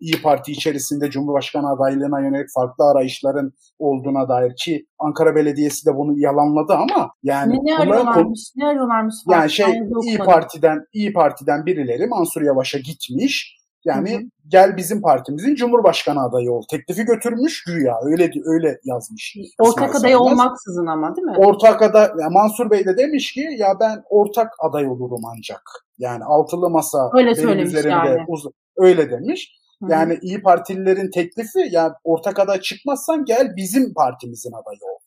[0.00, 6.18] İyi Parti içerisinde Cumhurbaşkanı adaylığına yönelik farklı arayışların olduğuna dair ki Ankara Belediyesi de bunu
[6.18, 8.40] yalanladı ama yani ne arıyorlarmış?
[8.56, 9.14] Ne arıyorlarmış?
[9.28, 14.20] Yani şey İyi Parti'den İyi Parti'den birileri Mansur Yavaş'a gitmiş Yani hı hı.
[14.48, 16.62] gel bizim partimizin Cumhurbaşkanı adayı ol.
[16.70, 17.94] Teklifi götürmüş güya.
[18.02, 19.36] Öyle öyle yazmış.
[19.58, 21.36] Ortak aday olmaksızın ama değil mi?
[21.38, 25.62] Ortak aday yani Mansur Bey de demiş ki ya ben ortak aday olurum ancak.
[25.98, 28.24] Yani altılı masa öyle benim üzerinde yani.
[28.28, 29.52] uz- öyle demiş.
[29.82, 29.92] Hı-hı.
[29.92, 34.98] Yani İyi Partililerin teklifi ya ortak aday çıkmazsan gel bizim partimizin adayı ol.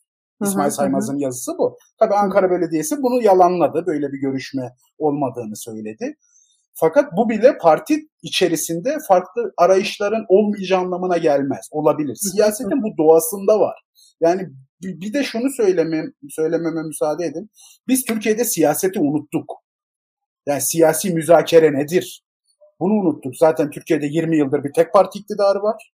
[0.42, 1.78] İsmail Saymaz'ın yazısı bu.
[1.98, 3.86] Tabii Ankara Belediyesi bunu yalanladı.
[3.86, 6.16] Böyle bir görüşme olmadığını söyledi.
[6.74, 11.68] Fakat bu bile parti içerisinde farklı arayışların olmayacağı anlamına gelmez.
[11.70, 12.14] Olabilir.
[12.14, 13.82] Siyasetin bu doğasında var.
[14.20, 14.48] Yani
[14.82, 17.50] bir de şunu söylemem, söylememe müsaade edin.
[17.88, 19.50] Biz Türkiye'de siyaseti unuttuk.
[20.46, 22.24] Yani siyasi müzakere nedir?
[22.80, 23.36] Bunu unuttuk.
[23.36, 25.92] Zaten Türkiye'de 20 yıldır bir tek parti iktidarı var.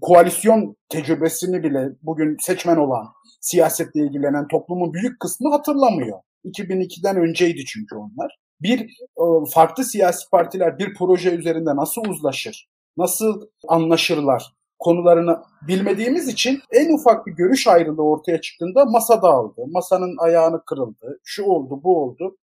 [0.00, 3.08] Koalisyon tecrübesini bile bugün seçmen olan,
[3.40, 6.18] siyasetle ilgilenen toplumun büyük kısmı hatırlamıyor.
[6.44, 8.80] 2002'den önceydi çünkü onlar bir
[9.18, 16.94] e, farklı siyasi partiler bir proje üzerinde nasıl uzlaşır, nasıl anlaşırlar konularını bilmediğimiz için en
[16.94, 22.36] ufak bir görüş ayrılığı ortaya çıktığında masa dağıldı, masanın ayağını kırıldı, şu oldu, bu oldu.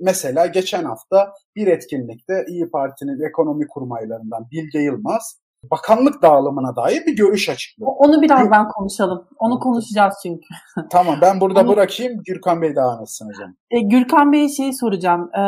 [0.00, 7.16] Mesela geçen hafta bir etkinlikte İyi Parti'nin ekonomi kurmaylarından Bilge Yılmaz bakanlık dağılımına dair bir
[7.16, 7.90] görüş açıkladı.
[7.90, 9.28] Onu birazdan konuşalım.
[9.38, 10.46] Onu konuşacağız çünkü.
[10.90, 11.68] Tamam ben burada Onu...
[11.68, 12.22] bırakayım.
[12.26, 13.54] Gürkan Bey devam etsin hocam.
[13.70, 15.30] E, Gürkan Bey'e şey soracağım.
[15.34, 15.42] E,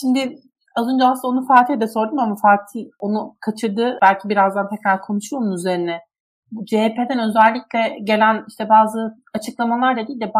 [0.00, 0.36] şimdi
[0.76, 3.98] az önce aslında onu Fatih'e de sordum ama Fatih onu kaçırdı.
[4.02, 6.00] Belki birazdan tekrar konuşur onun üzerine.
[6.66, 10.32] CHP'den özellikle gelen işte bazı açıklamalar da değil de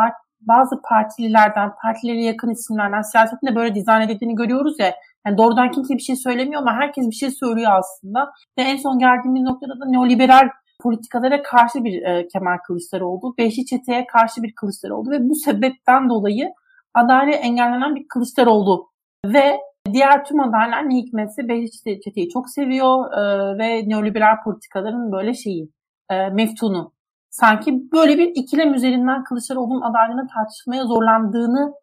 [0.48, 4.94] bazı partililerden, partilere yakın isimlerden siyasetin de böyle dizayn edildiğini görüyoruz ya.
[5.26, 8.32] Yani doğrudan kimse bir şey söylemiyor ama herkes bir şey söylüyor aslında.
[8.58, 10.48] Ve en son geldiğimiz noktada da neoliberal
[10.82, 16.52] politikalara karşı bir e, Kemal Kılıçdaroğlu, Beşi Çete'ye karşı bir Kılıçdaroğlu ve bu sebepten dolayı
[16.94, 18.88] adaylığı engellenen bir Kılıçdaroğlu
[19.26, 19.60] ve
[19.92, 25.70] diğer tüm adaylar ne hikmetse Beşi Çete'yi çok seviyor e, ve neoliberal politikaların böyle şeyi,
[26.10, 26.93] e, meftunu.
[27.40, 31.74] Sanki böyle bir ikilem üzerinden Kılıçdaroğlu'nun adaylığını tartışmaya zorlandığını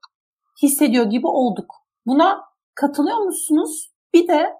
[0.61, 1.75] hissediyor gibi olduk.
[2.05, 2.41] Buna
[2.75, 3.91] Katılıyor musunuz?
[4.13, 4.53] Bir de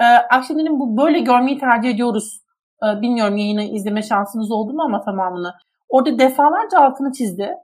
[0.00, 2.40] e, Akşener'in bu böyle görmeyi tercih ediyoruz.
[2.82, 5.54] E, bilmiyorum yayını izleme şansınız oldu mu ama tamamını.
[5.88, 7.54] Orada defalarca altını çizdi.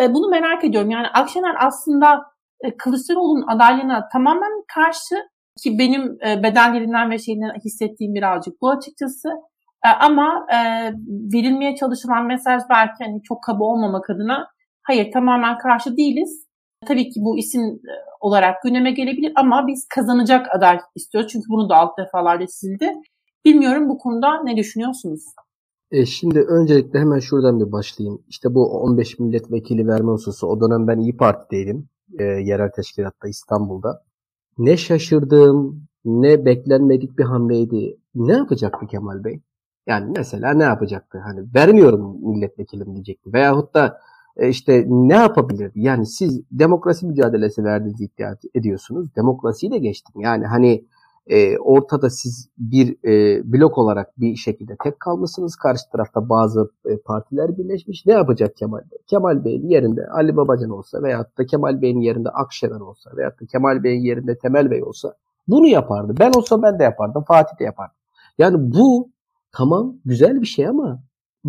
[0.00, 0.90] E, bunu merak ediyorum.
[0.90, 2.22] Yani Akşener aslında
[2.60, 5.14] e, Kılıçdaroğlu'nun adaylığına tamamen karşı
[5.62, 9.28] ki benim e, bedenlerinden ve şeyinden hissettiğim birazcık bu açıkçası.
[9.84, 10.58] E, ama e,
[11.32, 14.46] verilmeye çalışılan mesaj belki hani çok kaba olmamak adına
[14.82, 16.46] hayır tamamen karşı değiliz.
[16.86, 21.32] Tabii ki bu isim e, olarak gündeme gelebilir ama biz kazanacak aday istiyoruz.
[21.32, 22.92] Çünkü bunu da alt defalarda sildi.
[23.44, 25.24] Bilmiyorum bu konuda ne düşünüyorsunuz?
[25.90, 28.22] E şimdi öncelikle hemen şuradan bir başlayayım.
[28.28, 31.88] İşte bu 15 milletvekili verme hususu o dönem ben İyi Parti'deydim.
[32.18, 34.02] E, yerel teşkilatta İstanbul'da.
[34.58, 37.96] Ne şaşırdığım ne beklenmedik bir hamleydi.
[38.14, 39.40] Ne yapacaktı Kemal Bey?
[39.86, 41.18] Yani mesela ne yapacaktı?
[41.18, 43.32] Hani vermiyorum milletvekilim diyecekti.
[43.32, 44.00] Veyahut da
[44.36, 45.72] e, işte ne yapabilir?
[45.74, 49.16] Yani siz demokrasi mücadelesi verdiğinizi iddia ediyorsunuz.
[49.16, 50.20] Demokrasiyle geçtim.
[50.20, 50.84] Yani hani
[51.26, 55.56] e, ortada siz bir e, blok olarak bir şekilde tek kalmışsınız.
[55.56, 58.06] Karşı tarafta bazı e, partiler birleşmiş.
[58.06, 58.98] Ne yapacak Kemal Bey?
[59.06, 63.46] Kemal Bey'in yerinde Ali Babacan olsa veyahut da Kemal Bey'in yerinde Akşener olsa veyahut da
[63.46, 65.14] Kemal Bey'in yerinde Temel Bey olsa
[65.48, 66.14] bunu yapardı.
[66.20, 67.24] Ben olsam ben de yapardım.
[67.24, 67.92] Fatih de yapardı.
[68.38, 69.13] Yani bu
[69.54, 71.02] tamam güzel bir şey ama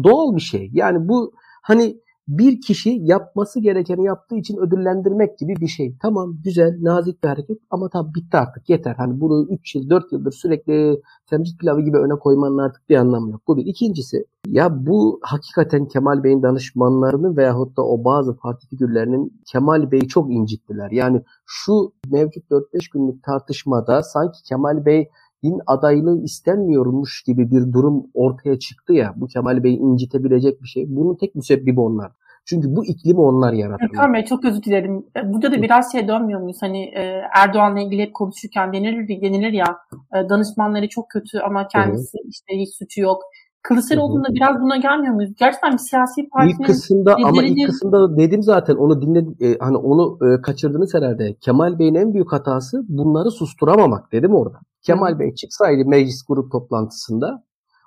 [0.04, 0.70] doğal bir şey.
[0.74, 5.98] Yani bu hani bir kişi yapması gerekeni yaptığı için ödüllendirmek gibi bir şey.
[6.02, 8.96] Tamam güzel, nazik bir hareket ama tabii bitti artık yeter.
[8.98, 13.32] Hani bunu 3 yıl, 4 yıldır sürekli temcit pilavı gibi öne koymanın artık bir anlamı
[13.32, 13.42] yok.
[13.48, 13.66] Bu bir.
[13.66, 20.08] İkincisi ya bu hakikaten Kemal Bey'in danışmanlarını veyahut da o bazı parti figürlerinin Kemal Bey'i
[20.08, 20.92] çok incittiler.
[20.92, 25.10] Yani şu mevcut 4-5 günlük tartışmada sanki Kemal Bey
[25.44, 30.86] din adaylığı istenmiyormuş gibi bir durum ortaya çıktı ya bu Kemal Bey'i incitebilecek bir şey.
[30.88, 32.12] Bunun tek müsebbibi onlar.
[32.46, 33.86] Çünkü bu iklimi onlar yarattı.
[33.86, 35.06] Erkan Bey çok özür dilerim.
[35.18, 36.58] E, burada da biraz şey dönmüyor muyuz?
[36.62, 39.78] Hani e, Erdoğan'la ilgili hep konuşurken denilir, denilir ya
[40.16, 42.30] e, danışmanları çok kötü ama kendisi Hı-hı.
[42.30, 43.22] işte hiç suçu yok.
[43.68, 45.32] Kılıçdaroğlu'nda biraz buna gelmiyor muyuz?
[45.40, 46.60] Gerçekten bir siyasi partinin...
[46.60, 51.36] İlk kısımda ama ilk kısımda dedim zaten onu dinledim e, hani onu e, kaçırdınız herhalde.
[51.42, 54.60] Kemal Bey'in en büyük hatası bunları susturamamak dedim orada.
[54.82, 57.44] Kemal Bey çıksaydı meclis grup toplantısında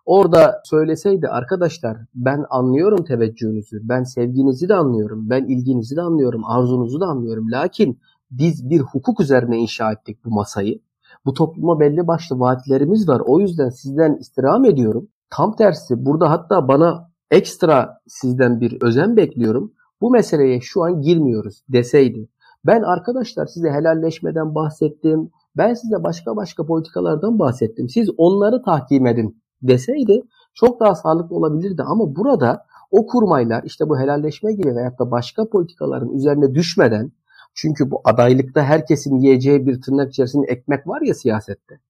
[0.06, 7.00] orada söyleseydi arkadaşlar ben anlıyorum teveccühünüzü, ben sevginizi de anlıyorum, ben ilginizi de anlıyorum, arzunuzu
[7.00, 7.50] da anlıyorum.
[7.50, 10.80] Lakin biz bir hukuk üzerine inşa ettik bu masayı.
[11.24, 13.22] Bu topluma belli başlı vaatlerimiz var.
[13.26, 15.08] O yüzden sizden istirham ediyorum.
[15.30, 19.72] Tam tersi burada hatta bana ekstra sizden bir özen bekliyorum.
[20.00, 22.28] Bu meseleye şu an girmiyoruz deseydi.
[22.66, 27.88] Ben arkadaşlar size helalleşmeden bahsettim Ben size başka başka politikalardan bahsettim.
[27.88, 30.22] Siz onları tahkim edin deseydi
[30.54, 31.82] çok daha sağlıklı olabilirdi.
[31.82, 37.12] Ama burada o kurmaylar işte bu helalleşme gibi veyahut da başka politikaların üzerine düşmeden
[37.54, 41.80] çünkü bu adaylıkta herkesin yiyeceği bir tırnak içerisinde ekmek var ya siyasette.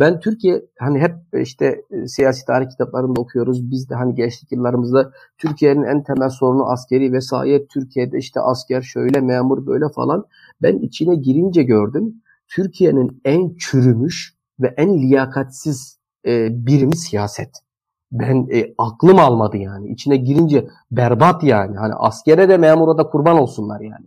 [0.00, 3.70] Ben Türkiye hani hep işte e, siyasi tarih kitaplarında okuyoruz.
[3.70, 7.70] Biz de hani gençlik yıllarımızda Türkiye'nin en temel sorunu askeri vesayet.
[7.70, 10.24] Türkiye'de işte asker şöyle memur böyle falan.
[10.62, 12.14] Ben içine girince gördüm.
[12.48, 17.50] Türkiye'nin en çürümüş ve en liyakatsiz e, birimi siyaset.
[18.12, 19.88] Ben e, aklım almadı yani.
[19.88, 21.76] İçine girince berbat yani.
[21.76, 24.06] Hani askere de memura da kurban olsunlar yani.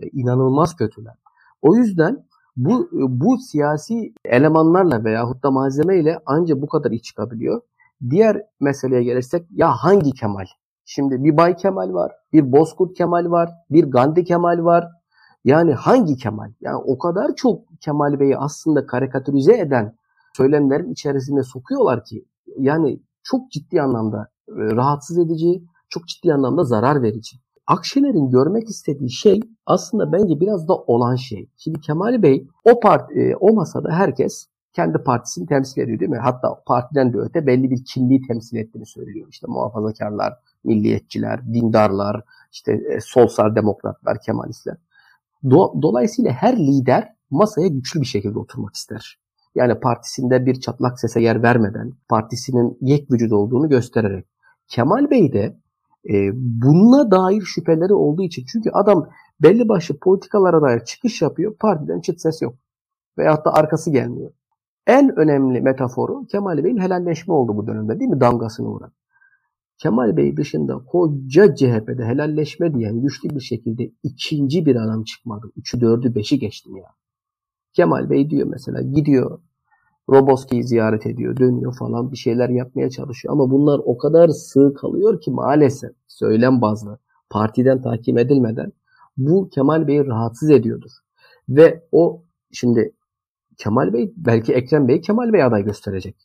[0.00, 1.14] E, inanılmaz kötüler.
[1.62, 2.24] O yüzden
[2.56, 7.60] bu bu siyasi elemanlarla veyahut da malzemeyle ancak bu kadar iç çıkabiliyor.
[8.10, 10.46] Diğer meseleye gelirsek ya hangi Kemal?
[10.84, 14.88] Şimdi bir Bay Kemal var, bir Bozkurt Kemal var, bir Gandhi Kemal var.
[15.44, 16.52] Yani hangi Kemal?
[16.60, 19.96] Yani o kadar çok Kemal Bey'i aslında karikatürize eden
[20.36, 22.24] söylemlerin içerisine sokuyorlar ki
[22.58, 27.36] yani çok ciddi anlamda e, rahatsız edici, çok ciddi anlamda zarar verici.
[27.66, 31.48] Akşener'in görmek istediği şey aslında bence biraz da olan şey.
[31.56, 36.18] Şimdi Kemal Bey o part, e, o masada herkes kendi partisini temsil ediyor değil mi?
[36.18, 39.28] Hatta partiden de öte belli bir kimliği temsil ettiğini söylüyor.
[39.30, 44.76] İşte muhafazakarlar, milliyetçiler, dindarlar, işte e, solsal demokratlar, Kemalistler.
[45.44, 49.18] Do- dolayısıyla her lider masaya güçlü bir şekilde oturmak ister.
[49.54, 54.26] Yani partisinde bir çatlak sese yer vermeden, partisinin yek vücut olduğunu göstererek.
[54.68, 55.56] Kemal Bey de
[56.08, 58.44] e, bununla dair şüpheleri olduğu için.
[58.52, 59.08] Çünkü adam
[59.42, 61.56] belli başlı politikalara dair çıkış yapıyor.
[61.56, 62.54] Partiden çıt ses yok.
[63.18, 64.30] Veyahut da arkası gelmiyor.
[64.86, 68.20] En önemli metaforu Kemal Bey'in helalleşme oldu bu dönemde değil mi?
[68.20, 68.92] Damgasını vuran.
[69.78, 75.52] Kemal Bey dışında koca CHP'de helalleşme diyen güçlü bir şekilde ikinci bir adam çıkmadı.
[75.56, 76.88] Üçü, dördü, beşi geçtim ya.
[77.72, 79.40] Kemal Bey diyor mesela gidiyor
[80.10, 83.34] Roboski'yi ziyaret ediyor, dönüyor falan bir şeyler yapmaya çalışıyor.
[83.34, 86.98] Ama bunlar o kadar sığ kalıyor ki maalesef söylem bazlı
[87.30, 88.72] partiden takip edilmeden
[89.16, 90.90] bu Kemal Bey'i rahatsız ediyordur.
[91.48, 92.94] Ve o şimdi
[93.56, 96.16] Kemal Bey belki Ekrem Bey Kemal Bey aday gösterecek.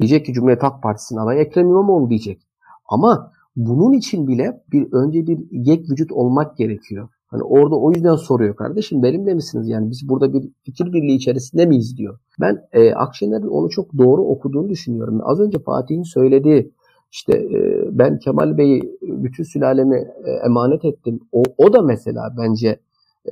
[0.00, 2.42] Diyecek ki Cumhuriyet Halk Partisi'nin adayı Ekrem İmamoğlu diyecek.
[2.86, 7.08] Ama bunun için bile bir önce bir yek vücut olmak gerekiyor.
[7.32, 9.68] Hani orada o yüzden soruyor kardeşim benimle misiniz?
[9.68, 12.18] Yani biz burada bir fikir birliği içerisinde miyiz diyor.
[12.40, 15.20] Ben e, Akşener'in onu çok doğru okuduğunu düşünüyorum.
[15.24, 16.72] Az önce Fatih'in söylediği
[17.12, 21.20] işte e, ben Kemal Bey'i bütün sülalemi e, emanet ettim.
[21.32, 22.80] O, o da mesela bence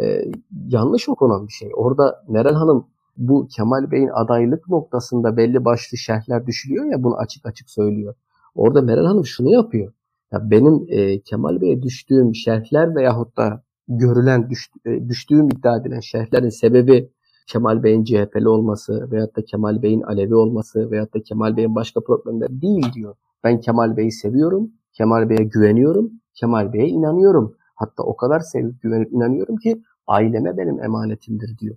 [0.00, 0.24] e,
[0.68, 1.70] yanlış okunan bir şey.
[1.74, 2.86] Orada Meral Hanım
[3.16, 8.14] bu Kemal Bey'in adaylık noktasında belli başlı şerhler düşürüyor ya bunu açık açık söylüyor.
[8.54, 9.92] Orada Meral Hanım şunu yapıyor.
[10.32, 14.48] Ya benim e, Kemal Bey'e düştüğüm şerhler veyahut da görülen,
[14.86, 17.10] e, düştüğüm iddia edilen şerhlerin sebebi
[17.46, 22.00] Kemal Bey'in CHP'li olması veyahut da Kemal Bey'in Alevi olması veyahut da Kemal Bey'in başka
[22.00, 23.14] problemler değil diyor.
[23.44, 27.56] Ben Kemal Bey'i seviyorum, Kemal Bey'e güveniyorum, Kemal Bey'e inanıyorum.
[27.74, 31.76] Hatta o kadar sevip güvenip inanıyorum ki aileme benim emanetimdir diyor.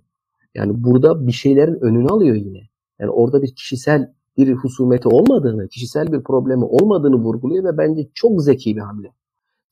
[0.54, 2.60] Yani burada bir şeylerin önünü alıyor yine.
[2.98, 8.42] Yani orada bir kişisel bir husumeti olmadığını, kişisel bir problemi olmadığını vurguluyor ve bence çok
[8.42, 9.12] zeki bir hamle.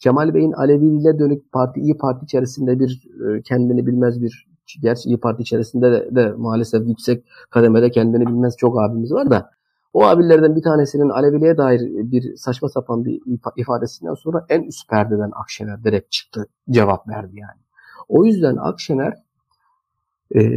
[0.03, 4.49] Kemal Bey'in Aleviyle dönük parti İyi Parti içerisinde bir e, kendini bilmez bir
[4.83, 9.51] gerçi İyi Parti içerisinde de, de maalesef yüksek kademede kendini bilmez çok abimiz var da
[9.93, 13.21] o abilerden bir tanesinin Aleviliğe dair bir saçma sapan bir
[13.57, 17.61] ifadesinden sonra en üst perdeden Akşener direkt çıktı cevap verdi yani.
[18.09, 19.15] O yüzden Akşener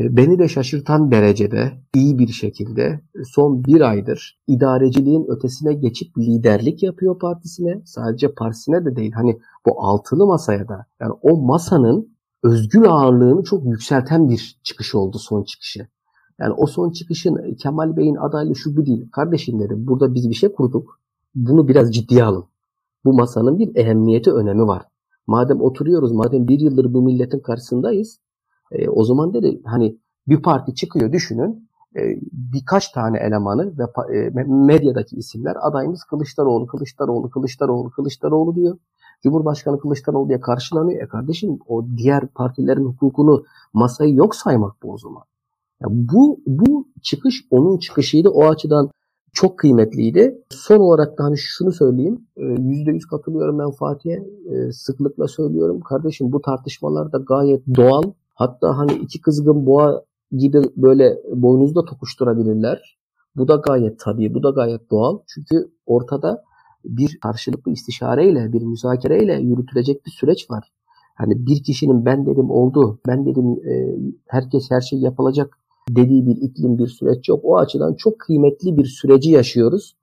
[0.10, 7.20] beni de şaşırtan derecede iyi bir şekilde son bir aydır idareciliğin ötesine geçip liderlik yapıyor
[7.20, 7.82] partisine.
[7.86, 9.12] Sadece partisine de değil.
[9.12, 15.18] Hani bu altılı masaya da yani o masanın özgür ağırlığını çok yükselten bir çıkış oldu
[15.20, 15.88] son çıkışı.
[16.40, 19.12] Yani o son çıkışın Kemal Bey'in adaylığı şu bu değil.
[19.12, 21.00] Kardeşim dedim burada biz bir şey kurduk.
[21.36, 22.46] Bunu biraz ciddiye alın.
[23.06, 24.84] Bu masanın bir ehemmiyeti, önemi var.
[25.28, 28.20] Madem oturuyoruz, madem bir yıldır bu milletin karşısındayız,
[28.71, 29.97] e, o zaman dedi hani
[30.28, 32.01] bir parti çıkıyor düşünün e,
[32.32, 33.84] birkaç tane elemanı ve
[34.17, 38.78] e, medyadaki isimler adayımız Kılıçdaroğlu, Kılıçdaroğlu, Kılıçdaroğlu, Kılıçdaroğlu diyor.
[39.23, 41.04] Cumhurbaşkanı Kılıçdaroğlu diye karşılanıyor.
[41.04, 45.24] E kardeşim o diğer partilerin hukukunu masayı yok saymak bu o zaman.
[45.82, 48.30] Ya bu, bu çıkış onun çıkışıydı.
[48.30, 48.89] O açıdan
[49.34, 50.41] çok kıymetliydi.
[50.49, 52.28] Son olarak da hani şunu söyleyeyim.
[52.38, 54.26] E, yüzde yüz katılıyorum ben Fatih'e.
[54.51, 55.80] E, sıklıkla söylüyorum.
[55.80, 58.03] Kardeşim bu tartışmalar da gayet doğal.
[58.36, 62.98] Hatta hani iki kızgın boğa gibi böyle boynuzda tokuşturabilirler.
[63.36, 65.20] Bu da gayet tabii, bu da gayet doğal.
[65.28, 66.44] Çünkü ortada
[66.86, 70.72] bir karşılıklı istişareyle, bir müzakereyle yürütülecek bir süreç var.
[71.16, 73.96] Hani bir kişinin ben dedim oldu, ben dedim e,
[74.28, 75.58] herkes her şey yapılacak
[75.90, 77.40] dediği bir iklim, bir süreç yok.
[77.44, 79.96] O açıdan çok kıymetli bir süreci yaşıyoruz.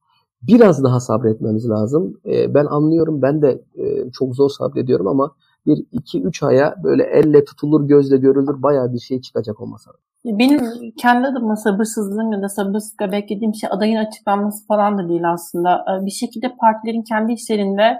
[0.42, 2.20] Biraz daha sabretmemiz lazım.
[2.26, 5.34] E, ben anlıyorum, ben de e, çok zor sabrediyorum ama
[5.66, 9.96] bir iki üç aya böyle elle tutulur, gözle görülür bayağı bir şey çıkacak o masada.
[10.24, 10.60] Benim
[10.98, 15.84] kendi adıma sabırsızlığım ya da sabırsızlıkla beklediğim şey adayın açıklanması falan da değil aslında.
[15.88, 17.96] Ee, bir şekilde partilerin kendi işlerinde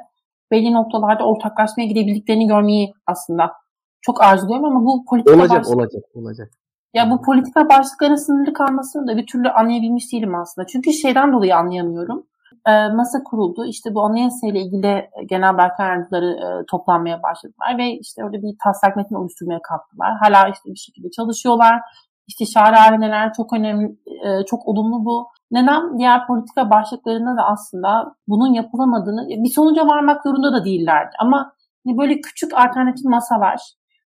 [0.51, 3.53] belli noktalarda ortaklaşmaya gidebildiklerini görmeyi aslında
[4.01, 5.77] çok arzuluyorum ama bu politika olacak, başlık...
[5.77, 6.51] olacak, olacak.
[6.95, 10.67] Ya bu politika başlıkları sınırlı kalmasını da bir türlü anlayabilmiş değilim aslında.
[10.67, 12.27] Çünkü şeyden dolayı anlayamıyorum.
[12.67, 13.65] E, masa kuruldu.
[13.65, 18.57] İşte bu anayasa ile ilgili genel başkan yardımcıları e, toplanmaya başladılar ve işte orada bir
[18.65, 20.13] taslak metin oluşturmaya kalktılar.
[20.21, 21.81] Hala işte bir şekilde çalışıyorlar.
[22.29, 25.29] İstişare haneler çok önemli, e, çok olumlu bu.
[25.51, 31.11] Neden diğer politika başlıklarında da aslında bunun yapılamadığını, bir sonuca varmak zorunda da değillerdi.
[31.19, 31.53] Ama
[31.87, 33.61] hani böyle küçük alternatif masalar.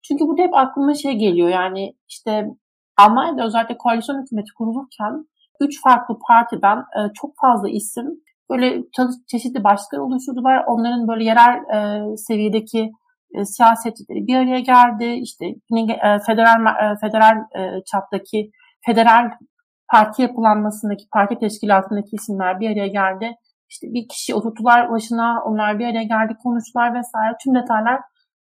[0.07, 2.49] Çünkü burada hep aklıma şey geliyor yani işte
[2.97, 5.25] Almanya'da özellikle koalisyon hükümeti kurulurken
[5.59, 8.83] üç farklı partiden e, çok fazla isim böyle
[9.27, 10.63] çeşitli başlıklar oluşturdular.
[10.67, 12.91] Onların böyle yerel e, seviyedeki
[13.35, 15.05] e, siyasetçileri bir araya geldi.
[15.05, 18.51] İşte e, federal e, federal e, çaptaki
[18.85, 19.31] federal
[19.91, 23.35] parti yapılanmasındaki parti teşkilatındaki isimler bir araya geldi.
[23.69, 27.35] İşte bir kişi oturtular başına, onlar bir araya geldi, konuştular vesaire.
[27.43, 27.99] Tüm detaylar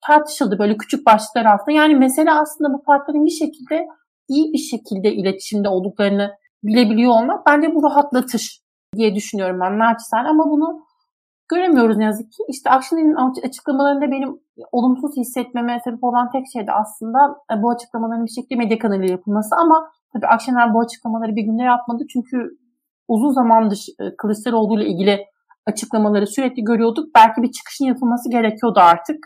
[0.07, 1.71] tartışıldı böyle küçük başlıklar altında.
[1.71, 3.87] Yani mesele aslında bu partilerin bir şekilde
[4.29, 6.31] iyi bir şekilde iletişimde olduklarını
[6.63, 8.60] bilebiliyor olmak bence bu rahatlatır
[8.95, 10.85] diye düşünüyorum ben naçizane ama bunu
[11.51, 12.43] göremiyoruz ne yazık ki.
[12.49, 14.39] İşte Akşener'in açıklamalarında benim
[14.71, 17.19] olumsuz hissetmeme sebep olan tek şey de aslında
[17.53, 21.63] e, bu açıklamaların bir şekilde medya kanalıyla yapılması ama tabii Akşener bu açıklamaları bir günde
[21.63, 22.57] yapmadı çünkü
[23.07, 25.25] uzun zamandır e, Kılıçdaroğlu ile ilgili
[25.65, 27.15] açıklamaları sürekli görüyorduk.
[27.15, 29.17] Belki bir çıkışın yapılması gerekiyordu artık.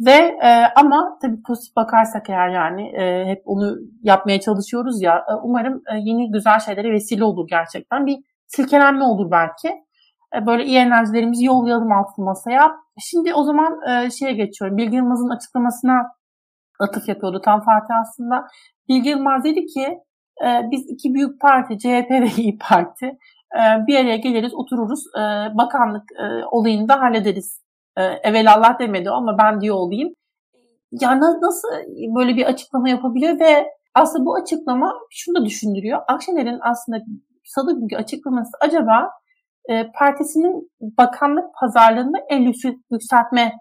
[0.00, 5.34] Ve e, ama tabii pozitif bakarsak eğer yani e, hep onu yapmaya çalışıyoruz ya e,
[5.42, 8.06] umarım e, yeni güzel şeylere vesile olur gerçekten.
[8.06, 9.68] Bir silkelenme olur belki.
[10.36, 12.76] E, böyle iyi enerjilerimizi yollayalım altı masaya.
[12.98, 14.76] Şimdi o zaman e, şeye geçiyorum.
[14.76, 16.02] Bilgi Yılmaz'ın açıklamasına
[16.80, 18.46] atıf yapıyordu tam Fatih aslında.
[18.88, 19.98] Bilgi Yılmaz dedi ki
[20.44, 23.18] e, biz iki büyük parti CHP ve İyi Parti
[23.86, 25.04] bir araya geliriz otururuz
[25.54, 26.02] bakanlık
[26.50, 27.62] olayını da hallederiz.
[27.96, 30.12] Evelallah demedi ama ben diyor olayım.
[30.92, 31.68] Yani nasıl
[32.16, 36.00] böyle bir açıklama yapabiliyor ve aslında bu açıklama şunu da düşündürüyor.
[36.08, 36.98] Akşener'in aslında
[37.46, 39.10] salı günkü açıklaması acaba
[39.68, 42.52] e, partisinin bakanlık pazarlığında el
[42.90, 43.52] yükseltme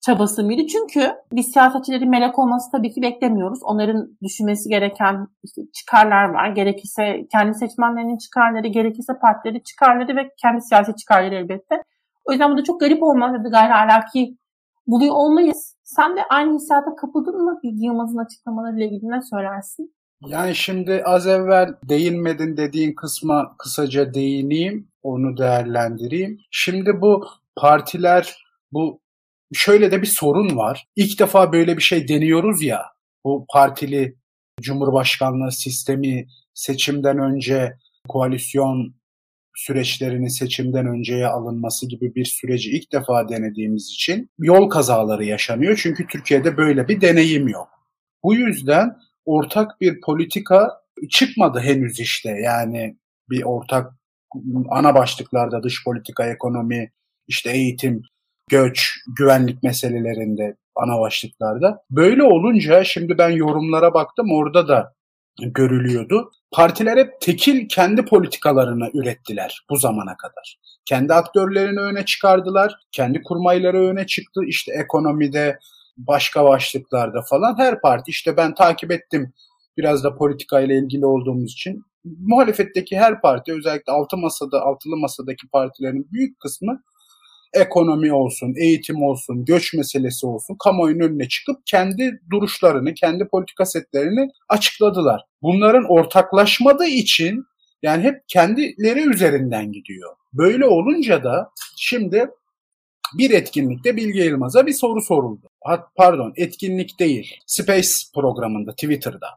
[0.00, 0.66] çabası mıydı?
[0.66, 3.58] Çünkü biz siyasetçilerin melek olması tabii ki beklemiyoruz.
[3.62, 6.48] Onların düşünmesi gereken işte çıkarlar var.
[6.48, 11.82] Gerekirse kendi seçmenlerinin çıkarları, gerekirse partileri çıkarları ve kendi siyasi çıkarları elbette.
[12.24, 14.36] O yüzden bu da çok garip olmaz ya da gayri ahlaki
[14.86, 15.76] buluyor olmayız.
[15.84, 19.95] Sen de aynı hissiyata kapıldın mı Bilgi Yılmaz'ın açıklamalarıyla ilgili ne söylersin?
[20.20, 26.38] Yani şimdi az evvel değinmedin dediğin kısma kısaca değineyim, onu değerlendireyim.
[26.50, 28.36] Şimdi bu partiler,
[28.72, 29.00] bu
[29.54, 30.86] şöyle de bir sorun var.
[30.96, 32.82] İlk defa böyle bir şey deniyoruz ya,
[33.24, 34.16] bu partili
[34.60, 38.94] cumhurbaşkanlığı sistemi seçimden önce koalisyon
[39.54, 45.80] süreçlerinin seçimden önceye alınması gibi bir süreci ilk defa denediğimiz için yol kazaları yaşanıyor.
[45.82, 47.68] Çünkü Türkiye'de böyle bir deneyim yok.
[48.22, 48.96] Bu yüzden
[49.26, 52.30] ortak bir politika çıkmadı henüz işte.
[52.30, 52.96] Yani
[53.30, 53.92] bir ortak
[54.70, 56.90] ana başlıklarda dış politika, ekonomi,
[57.28, 58.02] işte eğitim,
[58.50, 61.82] göç, güvenlik meselelerinde ana başlıklarda.
[61.90, 64.92] Böyle olunca şimdi ben yorumlara baktım orada da
[65.42, 66.30] görülüyordu.
[66.52, 70.58] Partiler hep tekil kendi politikalarını ürettiler bu zamana kadar.
[70.84, 74.40] Kendi aktörlerini öne çıkardılar, kendi kurmayları öne çıktı.
[74.46, 75.58] İşte ekonomide,
[75.96, 79.32] başka başlıklarda falan her parti işte ben takip ettim
[79.76, 85.48] biraz da politika ile ilgili olduğumuz için muhalefetteki her parti özellikle altı masada altılı masadaki
[85.48, 86.82] partilerin büyük kısmı
[87.52, 94.30] ekonomi olsun, eğitim olsun, göç meselesi olsun kamuoyunun önüne çıkıp kendi duruşlarını, kendi politika setlerini
[94.48, 95.22] açıkladılar.
[95.42, 97.44] Bunların ortaklaşmadığı için
[97.82, 100.16] yani hep kendileri üzerinden gidiyor.
[100.32, 102.30] Böyle olunca da şimdi
[103.14, 105.50] bir etkinlikte Bilge Yılmaz'a bir soru soruldu.
[105.96, 107.34] Pardon etkinlik değil.
[107.46, 109.28] Space programında Twitter'da.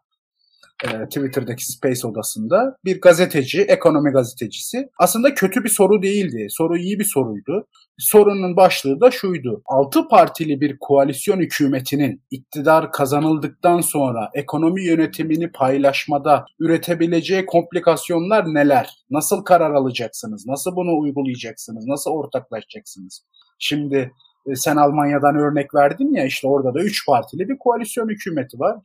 [0.86, 4.89] E, Twitter'daki Space odasında bir gazeteci, ekonomi gazetecisi.
[4.99, 6.47] Aslında kötü bir soru değildi.
[6.49, 7.67] Soru iyi bir soruydu.
[7.97, 9.61] Sorunun başlığı da şuydu.
[9.65, 18.89] Altı partili bir koalisyon hükümetinin iktidar kazanıldıktan sonra ekonomi yönetimini paylaşmada üretebileceği komplikasyonlar neler?
[19.09, 20.47] Nasıl karar alacaksınız?
[20.47, 21.88] Nasıl bunu uygulayacaksınız?
[21.88, 23.25] Nasıl ortaklaşacaksınız?
[23.59, 24.11] Şimdi
[24.47, 28.77] e, sen Almanya'dan örnek verdin ya işte orada da üç partili bir koalisyon hükümeti var.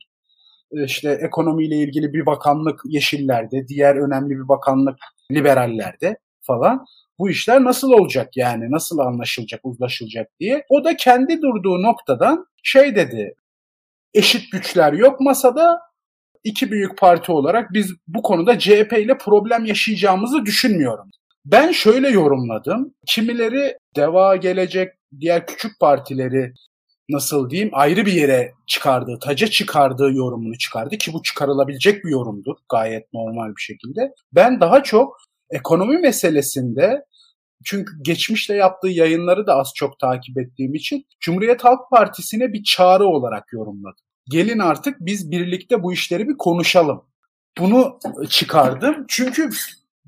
[0.83, 4.97] İşte ekonomiyle ilgili bir bakanlık Yeşillerde, diğer önemli bir bakanlık
[5.31, 6.85] Liberallerde falan.
[7.19, 10.65] Bu işler nasıl olacak yani nasıl anlaşılacak, uzlaşılacak diye.
[10.69, 13.35] O da kendi durduğu noktadan şey dedi.
[14.13, 15.79] Eşit güçler yok masada.
[16.43, 21.09] İki büyük parti olarak biz bu konuda CHP ile problem yaşayacağımızı düşünmüyorum.
[21.45, 22.93] Ben şöyle yorumladım.
[23.07, 26.53] Kimileri Deva Gelecek, diğer küçük partileri
[27.09, 32.55] nasıl diyeyim ayrı bir yere çıkardığı, taca çıkardığı yorumunu çıkardı ki bu çıkarılabilecek bir yorumdur
[32.69, 34.11] gayet normal bir şekilde.
[34.31, 35.17] Ben daha çok
[35.49, 37.05] ekonomi meselesinde
[37.65, 43.05] çünkü geçmişte yaptığı yayınları da az çok takip ettiğim için Cumhuriyet Halk Partisi'ne bir çağrı
[43.07, 44.05] olarak yorumladım.
[44.29, 47.05] Gelin artık biz birlikte bu işleri bir konuşalım.
[47.59, 47.99] Bunu
[48.29, 49.05] çıkardım.
[49.07, 49.49] Çünkü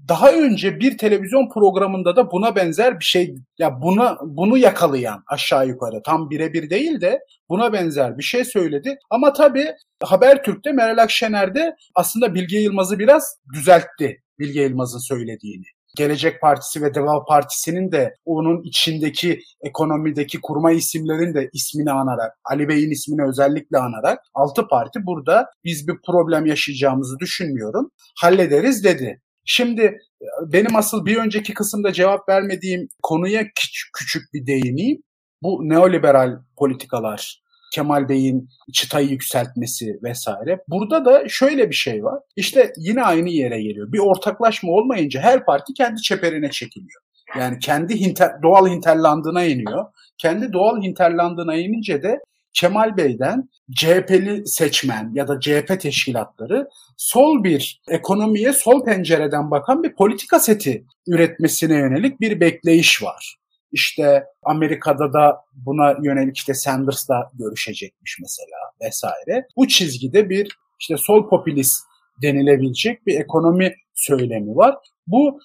[0.10, 5.68] daha önce bir televizyon programında da buna benzer bir şey ya buna bunu yakalayan aşağı
[5.68, 8.97] yukarı tam birebir değil de buna benzer bir şey söyledi.
[9.10, 9.68] Ama tabii
[10.03, 15.66] Habertürk'te Meral Akşener'de aslında Bilge Yılmaz'ı biraz düzeltti Bilge Yılmaz'ın söylediğini.
[15.97, 22.68] Gelecek Partisi ve Deva Partisi'nin de onun içindeki ekonomideki kurma isimlerin de ismini anarak, Ali
[22.68, 27.91] Bey'in ismini özellikle anarak altı parti burada biz bir problem yaşayacağımızı düşünmüyorum.
[28.22, 29.22] Hallederiz dedi.
[29.50, 30.00] Şimdi
[30.41, 35.02] benim asıl bir önceki kısımda cevap vermediğim konuya küçük, küçük bir değineyim.
[35.43, 37.41] Bu neoliberal politikalar,
[37.74, 40.60] Kemal Bey'in çıtayı yükseltmesi vesaire.
[40.68, 42.20] Burada da şöyle bir şey var.
[42.36, 43.91] İşte yine aynı yere geliyor.
[43.91, 47.02] Bir ortaklaşma olmayınca her parti kendi çeperine çekiliyor.
[47.39, 49.86] Yani kendi hinter, doğal hinterlandına iniyor.
[50.18, 52.20] Kendi doğal hinterlandına inince de
[52.60, 59.95] Kemal Bey'den CHP'li seçmen ya da CHP teşkilatları sol bir ekonomiye sol pencereden bakan bir
[59.95, 63.36] politika seti üretmesine yönelik bir bekleyiş var.
[63.72, 69.47] İşte Amerika'da da buna yönelik işte Sanders'la görüşecekmiş mesela vesaire.
[69.58, 71.84] Bu çizgide bir işte sol popülist
[72.22, 74.76] denilebilecek bir ekonomi söylemi var.
[75.08, 75.39] Bu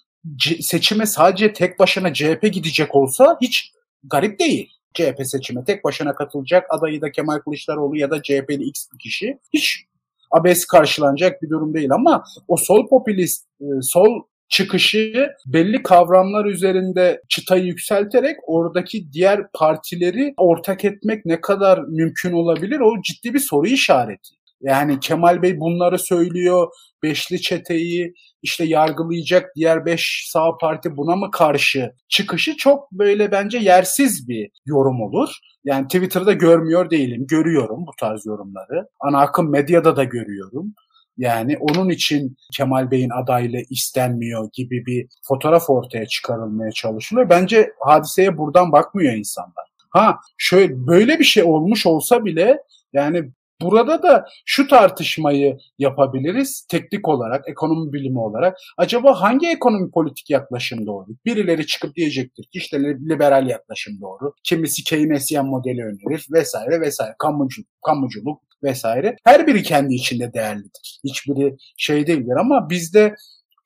[0.60, 3.72] seçime sadece tek başına CHP gidecek olsa hiç
[4.04, 4.70] garip değil.
[4.94, 9.38] CHP seçime tek başına katılacak adayı da Kemal Kılıçdaroğlu ya da CHP'li X bir kişi
[9.52, 9.84] hiç
[10.30, 17.22] abes karşılanacak bir durum değil ama o sol popülist, e, sol çıkışı belli kavramlar üzerinde
[17.28, 23.66] çıtayı yükselterek oradaki diğer partileri ortak etmek ne kadar mümkün olabilir o ciddi bir soru
[23.66, 24.41] işareti.
[24.62, 26.68] Yani Kemal Bey bunları söylüyor.
[27.02, 33.58] Beşli çeteyi işte yargılayacak diğer beş sağ parti buna mı karşı çıkışı çok böyle bence
[33.58, 35.28] yersiz bir yorum olur.
[35.64, 37.26] Yani Twitter'da görmüyor değilim.
[37.28, 38.88] Görüyorum bu tarz yorumları.
[39.00, 40.74] Ana akım medyada da görüyorum.
[41.16, 47.30] Yani onun için Kemal Bey'in adaylığı istenmiyor gibi bir fotoğraf ortaya çıkarılmaya çalışılıyor.
[47.30, 49.72] Bence hadiseye buradan bakmıyor insanlar.
[49.90, 52.58] Ha şöyle böyle bir şey olmuş olsa bile
[52.92, 53.32] yani
[53.62, 58.56] Burada da şu tartışmayı yapabiliriz teknik olarak, ekonomi bilimi olarak.
[58.78, 61.06] Acaba hangi ekonomi politik yaklaşım doğru?
[61.24, 64.32] Birileri çıkıp diyecektir ki işte liberal yaklaşım doğru.
[64.44, 67.14] Kimisi Keynesyen modeli önerir vesaire vesaire.
[67.18, 69.16] Kamuculuk, kamuculuk vesaire.
[69.24, 71.00] Her biri kendi içinde değerlidir.
[71.04, 73.14] Hiçbiri şey değildir ama bizde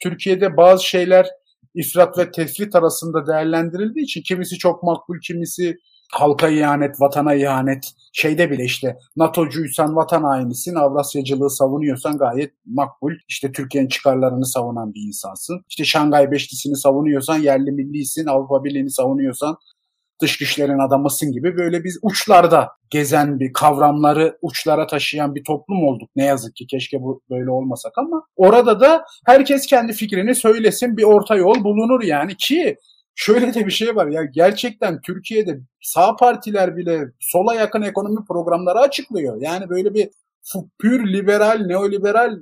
[0.03, 1.27] Türkiye'de bazı şeyler
[1.75, 5.77] ifrat ve tefrit arasında değerlendirildiği için kimisi çok makbul, kimisi
[6.13, 13.13] halka ihanet, vatana ihanet, şeyde bile işte NATO'cuysan vatan hainisin, Avrasyacılığı savunuyorsan gayet makbul.
[13.29, 15.61] İşte Türkiye'nin çıkarlarını savunan bir insansın.
[15.69, 19.57] İşte Şangay Beşlisi'ni savunuyorsan yerli millisin, Avrupa Birliği'ni savunuyorsan
[20.23, 26.11] dış güçlerin adamısın gibi böyle biz uçlarda gezen bir kavramları uçlara taşıyan bir toplum olduk.
[26.17, 31.05] Ne yazık ki keşke bu böyle olmasak ama orada da herkes kendi fikrini söylesin bir
[31.05, 32.77] orta yol bulunur yani ki
[33.17, 38.79] şöyle de bir şey var ya gerçekten Türkiye'de sağ partiler bile sola yakın ekonomi programları
[38.79, 39.37] açıklıyor.
[39.41, 40.11] Yani böyle bir
[40.79, 42.39] pür liberal, neoliberal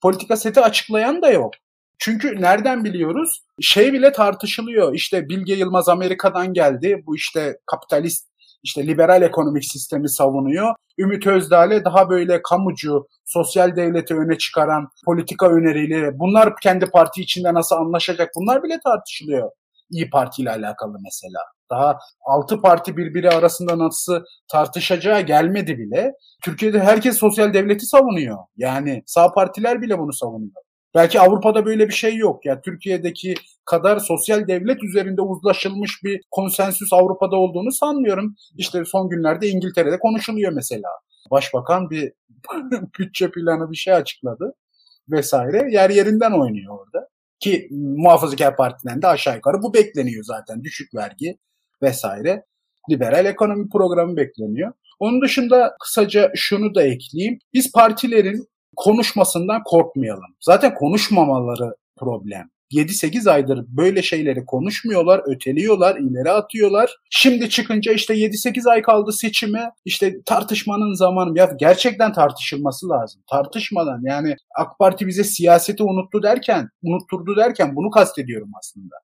[0.00, 1.52] politika seti açıklayan da yok.
[1.98, 3.42] Çünkü nereden biliyoruz?
[3.60, 4.94] Şey bile tartışılıyor.
[4.94, 7.02] İşte Bilge Yılmaz Amerika'dan geldi.
[7.06, 8.28] Bu işte kapitalist
[8.62, 10.74] işte liberal ekonomik sistemi savunuyor.
[10.98, 17.54] Ümit Özdağ'le daha böyle kamucu, sosyal devleti öne çıkaran politika önerileri, bunlar kendi parti içinde
[17.54, 19.50] nasıl anlaşacak bunlar bile tartışılıyor.
[19.90, 21.38] İyi Parti ile alakalı mesela.
[21.70, 26.12] Daha altı parti birbiri arasında nasıl tartışacağı gelmedi bile.
[26.44, 28.38] Türkiye'de herkes sosyal devleti savunuyor.
[28.56, 30.62] Yani sağ partiler bile bunu savunuyor.
[30.94, 32.46] Belki Avrupa'da böyle bir şey yok.
[32.46, 33.34] Ya yani Türkiye'deki
[33.64, 38.34] kadar sosyal devlet üzerinde uzlaşılmış bir konsensüs Avrupa'da olduğunu sanmıyorum.
[38.56, 40.88] İşte son günlerde İngiltere'de konuşuluyor mesela.
[41.30, 42.12] Başbakan bir
[42.98, 44.54] bütçe planı bir şey açıkladı
[45.10, 45.72] vesaire.
[45.72, 47.08] Yer yerinden oynuyor orada.
[47.40, 50.64] Ki muhafazakar partiden de aşağı yukarı bu bekleniyor zaten.
[50.64, 51.38] Düşük vergi
[51.82, 52.44] vesaire.
[52.90, 54.72] Liberal ekonomi programı bekleniyor.
[54.98, 57.38] Onun dışında kısaca şunu da ekleyeyim.
[57.54, 60.36] Biz partilerin konuşmasından korkmayalım.
[60.40, 62.50] Zaten konuşmamaları problem.
[62.72, 66.96] 7-8 aydır böyle şeyleri konuşmuyorlar, öteliyorlar, ileri atıyorlar.
[67.10, 69.70] Şimdi çıkınca işte 7-8 ay kaldı seçime.
[69.84, 71.38] İşte tartışmanın zamanı.
[71.38, 73.22] Ya gerçekten tartışılması lazım.
[73.30, 78.94] Tartışmadan yani AK Parti bize siyaseti unuttu derken, unutturdu derken bunu kastediyorum aslında.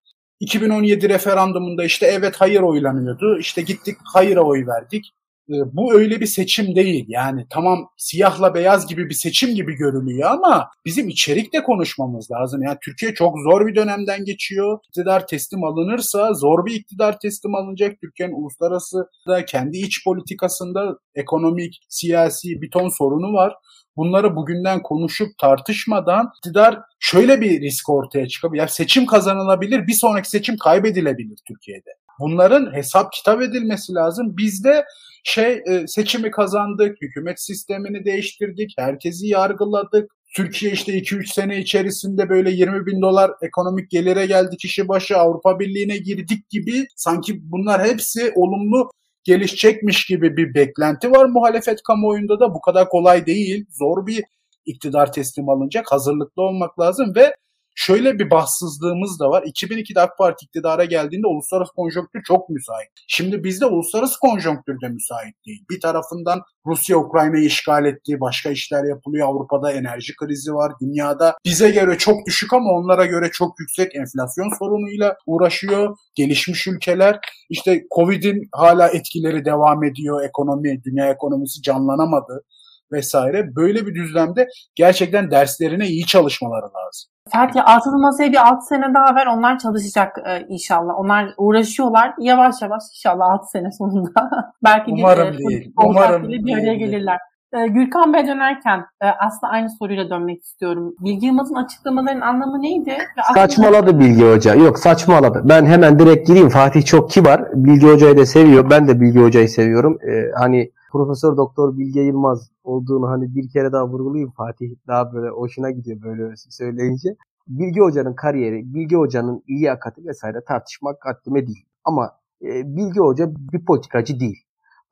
[0.41, 3.39] 2017 referandumunda işte evet hayır oylanıyordu.
[3.39, 5.15] İşte gittik hayıra oy verdik.
[5.51, 7.05] Ee, bu öyle bir seçim değil.
[7.09, 12.63] Yani tamam siyahla beyaz gibi bir seçim gibi görünüyor ama bizim içerikte konuşmamız lazım.
[12.63, 14.79] Yani Türkiye çok zor bir dönemden geçiyor.
[14.89, 18.01] İktidar teslim alınırsa zor bir iktidar teslim alınacak.
[18.01, 23.55] Türkiye'nin uluslararası da kendi iç politikasında ekonomik, siyasi bir ton sorunu var.
[23.97, 28.59] Bunları bugünden konuşup tartışmadan iktidar şöyle bir risk ortaya çıkabilir.
[28.59, 31.91] Yani seçim kazanılabilir, bir sonraki seçim kaybedilebilir Türkiye'de.
[32.21, 34.37] Bunların hesap kitap edilmesi lazım.
[34.37, 34.85] Bizde
[35.25, 40.11] şey e, seçimi kazandık, hükümet sistemini değiştirdik, herkesi yargıladık.
[40.37, 45.61] Türkiye işte 2-3 sene içerisinde böyle 20 bin dolar ekonomik gelire geldi kişi başı Avrupa
[45.61, 48.91] Birliği'ne girdik gibi sanki bunlar hepsi olumlu
[49.25, 53.67] gelişecekmiş gibi bir beklenti var muhalefet kamuoyunda da bu kadar kolay değil.
[53.71, 54.25] Zor bir
[54.67, 55.93] iktidar teslim alınacak.
[55.93, 57.35] Hazırlıklı olmak lazım ve
[57.75, 59.43] şöyle bir bahtsızlığımız da var.
[59.43, 62.89] 2002'de AK Parti iktidara geldiğinde uluslararası konjonktür çok müsait.
[63.09, 65.65] Şimdi bizde uluslararası konjonktür de müsait değil.
[65.71, 69.29] Bir tarafından Rusya Ukrayna'yı işgal ettiği başka işler yapılıyor.
[69.29, 70.73] Avrupa'da enerji krizi var.
[70.81, 75.97] Dünyada bize göre çok düşük ama onlara göre çok yüksek enflasyon sorunuyla uğraşıyor.
[76.15, 77.21] Gelişmiş ülkeler
[77.51, 80.25] işte Covid'in hala etkileri devam ediyor.
[80.25, 82.45] Ekonomi, dünya ekonomisi canlanamadı
[82.93, 83.57] vesaire.
[83.57, 87.11] Böyle bir düzlemde gerçekten derslerine iyi çalışmaları lazım.
[87.33, 90.95] Fatih altılı masaya bir 6 sene daha ver onlar çalışacak e, inşallah.
[90.99, 92.15] Onlar uğraşıyorlar.
[92.19, 94.31] Yavaş yavaş inşallah 6 sene sonunda.
[94.65, 95.73] Belki Umarım bir, değil.
[95.77, 97.19] Umarım bir araya gelirler.
[97.55, 100.95] E, Gürkan Bey dönerken e, aslında aynı soruyla dönmek istiyorum.
[101.01, 102.91] Bilgi Yılmaz'ın açıklamalarının anlamı neydi?
[102.91, 104.55] Ve saçmaladı Bilgi Hoca.
[104.55, 105.43] Yok saçmaladı.
[105.45, 106.49] Ben hemen direkt gireyim.
[106.49, 107.43] Fatih çok kibar.
[107.55, 108.71] Bilgi Hoca'yı da seviyor.
[108.71, 109.99] Ben de Bilgi Hoca'yı seviyorum.
[110.09, 115.29] Ee, hani Profesör Doktor Bilge Yılmaz olduğunu hani bir kere daha vurgulayayım Fatih daha böyle
[115.29, 117.09] hoşuna gidiyor böyle söyleyince.
[117.49, 121.67] Bilge Hoca'nın kariyeri, Bilge Hoca'nın liyakati vesaire tartışmak haddime değil.
[121.85, 122.11] Ama
[122.43, 124.39] e, Bilge Hoca bir politikacı değil.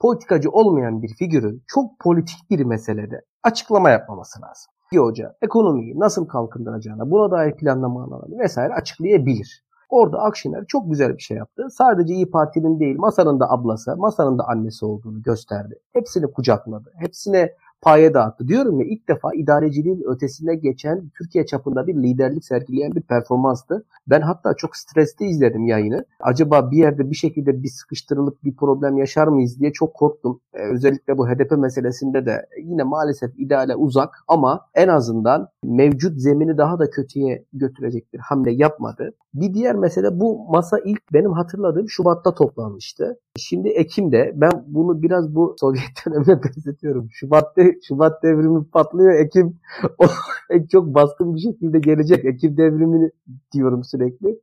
[0.00, 4.72] Politikacı olmayan bir figürün çok politik bir meselede açıklama yapmaması lazım.
[4.92, 9.64] Bilge Hoca ekonomiyi nasıl kalkındıracağına, buna dair planlamalarını vesaire açıklayabilir.
[9.92, 11.68] Orada Akşener çok güzel bir şey yaptı.
[11.70, 15.78] Sadece İyi Parti'nin değil masanın da ablası, masanın da annesi olduğunu gösterdi.
[15.92, 16.92] Hepsini kucakladı.
[16.98, 18.48] Hepsine paye dağıttı.
[18.48, 23.84] Diyorum ya ilk defa idareciliğin ötesine geçen Türkiye çapında bir liderlik sergileyen bir performanstı.
[24.06, 26.04] Ben hatta çok stresli izledim yayını.
[26.20, 30.40] Acaba bir yerde bir şekilde bir sıkıştırılıp bir problem yaşar mıyız diye çok korktum.
[30.54, 36.58] Ee, özellikle bu HDP meselesinde de yine maalesef ideale uzak ama en azından mevcut zemini
[36.58, 39.14] daha da kötüye götürecek bir hamle yapmadı.
[39.34, 43.18] Bir diğer mesele bu masa ilk benim hatırladığım Şubat'ta toplanmıştı.
[43.36, 47.08] Şimdi Ekim'de ben bunu biraz bu Sovyet dönemine benzetiyorum.
[47.10, 49.12] Şubat'ta Şubat devrimi patlıyor.
[49.12, 49.60] Ekim
[49.98, 50.04] o,
[50.72, 52.24] çok baskın bir şekilde gelecek.
[52.24, 53.10] Ekim devrimini
[53.52, 54.40] diyorum sürekli.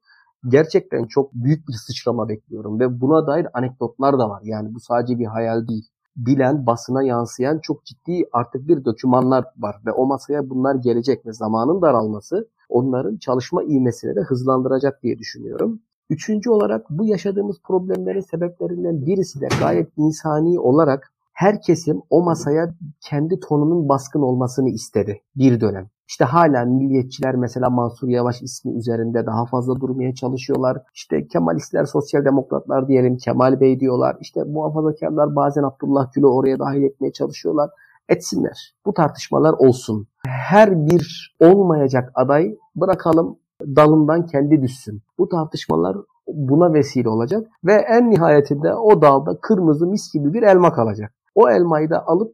[0.47, 4.41] Gerçekten çok büyük bir sıçrama bekliyorum ve buna dair anekdotlar da var.
[4.43, 5.87] Yani bu sadece bir hayal değil.
[6.15, 11.33] Bilen, basına yansıyan çok ciddi artık bir dokümanlar var ve o masaya bunlar gelecek ve
[11.33, 15.81] zamanın daralması onların çalışma ivmesini de hızlandıracak diye düşünüyorum.
[16.09, 22.73] Üçüncü olarak bu yaşadığımız problemlerin sebeplerinden birisi de gayet insani olarak her kesim o masaya
[23.01, 25.89] kendi tonunun baskın olmasını istedi bir dönem.
[26.07, 30.77] İşte hala milliyetçiler mesela Mansur Yavaş ismi üzerinde daha fazla durmaya çalışıyorlar.
[30.93, 34.17] İşte Kemalistler, sosyal demokratlar diyelim Kemal Bey diyorlar.
[34.21, 37.69] İşte muhafazakarlar bazen Abdullah Gül'ü oraya dahil etmeye çalışıyorlar.
[38.09, 38.73] Etsinler.
[38.85, 40.07] Bu tartışmalar olsun.
[40.25, 45.01] Her bir olmayacak aday bırakalım dalından kendi düşsün.
[45.17, 45.97] Bu tartışmalar
[46.27, 51.13] buna vesile olacak ve en nihayetinde o dalda kırmızı mis gibi bir elma kalacak.
[51.35, 52.33] O elmayı da alıp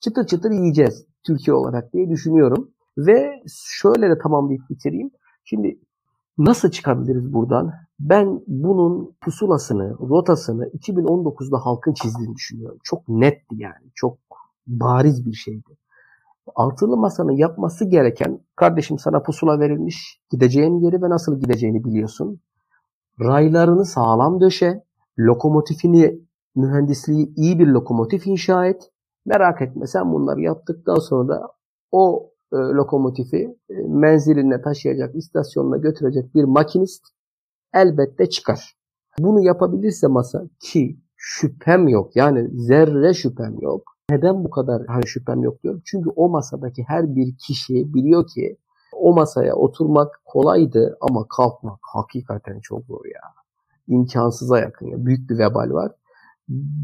[0.00, 2.70] çıtır çıtır yiyeceğiz Türkiye olarak diye düşünüyorum.
[2.98, 3.42] Ve
[3.80, 5.10] şöyle de tamamlayıp bitireyim.
[5.44, 5.78] Şimdi
[6.38, 7.72] nasıl çıkabiliriz buradan?
[8.00, 12.78] Ben bunun pusulasını, rotasını 2019'da halkın çizdiğini düşünüyorum.
[12.84, 13.90] Çok netti yani.
[13.94, 14.18] Çok
[14.66, 15.76] bariz bir şeydi.
[16.54, 20.20] Altılı masanın yapması gereken kardeşim sana pusula verilmiş.
[20.30, 22.40] Gideceğin yeri ve nasıl gideceğini biliyorsun.
[23.20, 24.84] Raylarını sağlam döşe.
[25.18, 26.20] Lokomotifini
[26.56, 28.90] mühendisliği iyi bir lokomotif inşa et.
[29.26, 31.48] Merak etme sen bunları yaptıktan sonra
[31.92, 37.04] o e, lokomotifi e, menziline taşıyacak, istasyonuna götürecek bir makinist
[37.74, 38.74] elbette çıkar.
[39.18, 43.93] Bunu yapabilirse masa ki şüphem yok yani zerre şüphem yok.
[44.10, 45.82] Neden bu kadar hani şüphem yok diyorum?
[45.84, 48.56] Çünkü o masadaki her bir kişi biliyor ki
[48.92, 53.20] o masaya oturmak kolaydı ama kalkmak hakikaten çok zor ya.
[53.88, 55.06] İmkansıza yakın ya.
[55.06, 55.92] Büyük bir vebal var.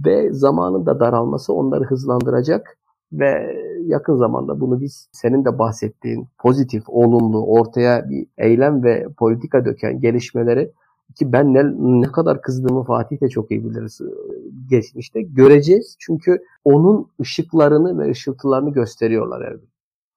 [0.07, 2.79] Ve zamanın da daralması onları hızlandıracak
[3.13, 3.57] ve
[3.87, 10.01] yakın zamanda bunu biz senin de bahsettiğin pozitif, olumlu, ortaya bir eylem ve politika döken
[10.01, 10.73] gelişmeleri
[11.19, 11.63] ki ben ne,
[12.01, 14.01] ne kadar kızdığımı Fatih de çok iyi biliriz
[14.71, 15.23] geçmişte.
[15.23, 19.67] Göreceğiz çünkü onun ışıklarını ve ışıltılarını gösteriyorlar Erbil.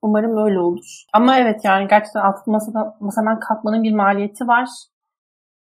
[0.02, 1.06] Umarım öyle olur.
[1.14, 4.70] Ama evet yani gerçekten altı masada, masadan kalkmanın bir maliyeti var.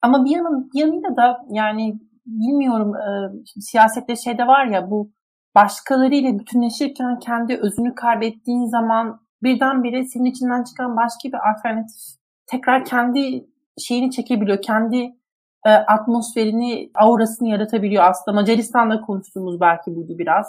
[0.03, 5.11] Ama bir yanın bir yanıyla da yani bilmiyorum e, siyasette şey de var ya bu
[5.55, 13.47] başkalarıyla bütünleşirken kendi özünü kaybettiğin zaman birdenbire senin içinden çıkan başka bir alternatif tekrar kendi
[13.79, 14.63] şeyini çekebiliyor.
[14.63, 15.20] Kendi
[15.67, 18.35] e, atmosferini, aurasını yaratabiliyor aslında.
[18.35, 20.47] Macaristan'da konuştuğumuz belki buydu biraz.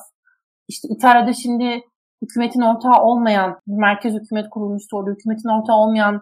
[0.68, 1.82] İşte İtalya'da şimdi
[2.22, 6.22] hükümetin ortağı olmayan, merkez hükümet kurulmuştu orada, hükümetin ortağı olmayan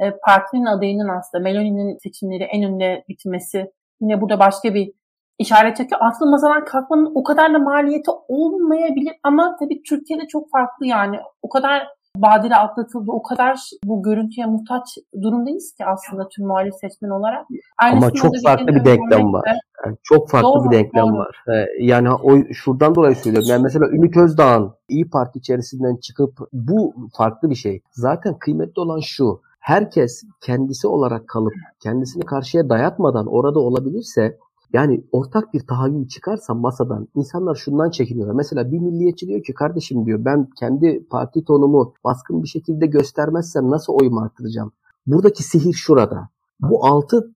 [0.00, 4.92] e, partinin adayının aslında Meloni'nin seçimleri en önde bitmesi yine burada başka bir
[5.38, 6.00] işaret çekiyor.
[6.04, 11.16] Aslında masadan kalkmanın o kadar da maliyeti olmayabilir ama tabii Türkiye'de çok farklı yani.
[11.42, 11.88] O kadar
[12.22, 13.10] badire atlatıldı.
[13.10, 17.46] O kadar bu görüntüye muhtaç durumdayız ki aslında tüm muhalif seçmen olarak.
[17.82, 19.58] Aynısını Ama çok farklı bir denklem var.
[19.84, 21.18] Yani çok farklı doğru, bir denklem doğru.
[21.18, 21.42] var.
[21.80, 23.48] Yani o şuradan dolayı söylüyorum.
[23.50, 27.82] Yani mesela Ümit Özdağ'ın İyi Parti içerisinden çıkıp bu farklı bir şey.
[27.90, 29.40] Zaten kıymetli olan şu.
[29.60, 34.38] Herkes kendisi olarak kalıp kendisini karşıya dayatmadan orada olabilirse
[34.72, 38.34] yani ortak bir tahayyül çıkarsa masadan insanlar şundan çekiniyorlar.
[38.34, 43.70] Mesela bir milliyetçi diyor ki kardeşim diyor ben kendi parti tonumu baskın bir şekilde göstermezsem
[43.70, 44.72] nasıl oyumu arttıracağım?
[45.06, 46.28] Buradaki sihir şurada.
[46.60, 47.34] Bu altı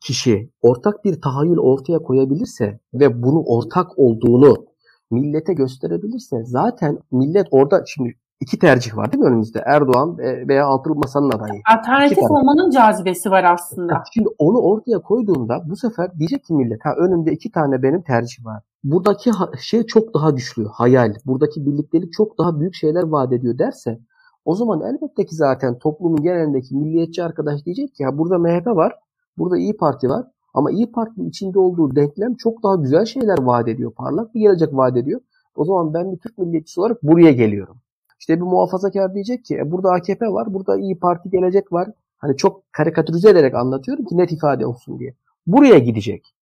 [0.00, 4.66] kişi ortak bir tahayyül ortaya koyabilirse ve bunu ortak olduğunu
[5.10, 9.62] millete gösterebilirse zaten millet orada şimdi iki tercih var değil mi önümüzde?
[9.66, 11.60] Erdoğan veya Altılı Masa'nın adayı.
[11.76, 14.02] Alternatif olmanın cazibesi var aslında.
[14.14, 18.46] Şimdi onu ortaya koyduğunda bu sefer diyecek ki millet ha önümde iki tane benim tercih
[18.46, 18.62] var.
[18.84, 19.30] Buradaki
[19.60, 21.14] şey çok daha güçlü, hayal.
[21.26, 24.00] Buradaki birliktelik çok daha büyük şeyler vaat ediyor derse
[24.44, 28.94] o zaman elbette ki zaten toplumun genelindeki milliyetçi arkadaş diyecek ki ya burada MHP var,
[29.38, 30.26] burada İyi Parti var.
[30.54, 33.92] Ama İyi Parti'nin içinde olduğu denklem çok daha güzel şeyler vaat ediyor.
[33.92, 35.20] Parlak bir gelecek vaat ediyor.
[35.54, 37.76] O zaman ben bir Türk milliyetçisi olarak buraya geliyorum.
[38.18, 41.88] İşte bir muhafazakar diyecek ki e, burada AKP var, burada İyi Parti gelecek var.
[42.18, 45.14] Hani çok karikatürize ederek anlatıyorum ki net ifade olsun diye.
[45.46, 46.34] Buraya gidecek.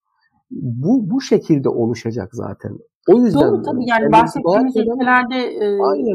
[0.50, 2.78] Bu bu şekilde oluşacak zaten.
[3.08, 5.64] O yüzden Doğru tabii yani bahsettiğimiz ülkelerde e,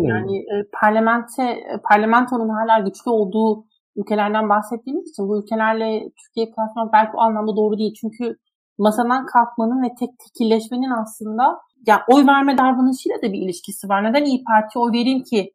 [0.07, 6.93] yani e, parlamente e, parlamentonun hala güçlü olduğu ülkelerden bahsettiğimiz için bu ülkelerle Türkiye kıyaslamak
[6.93, 7.93] belki o anlamda doğru değil.
[8.01, 8.37] Çünkü
[8.77, 14.03] masadan kalkmanın ve tek tekilleşmenin aslında yani oy verme davranışıyla da bir ilişkisi var.
[14.03, 15.53] Neden İyi Parti oy vereyim ki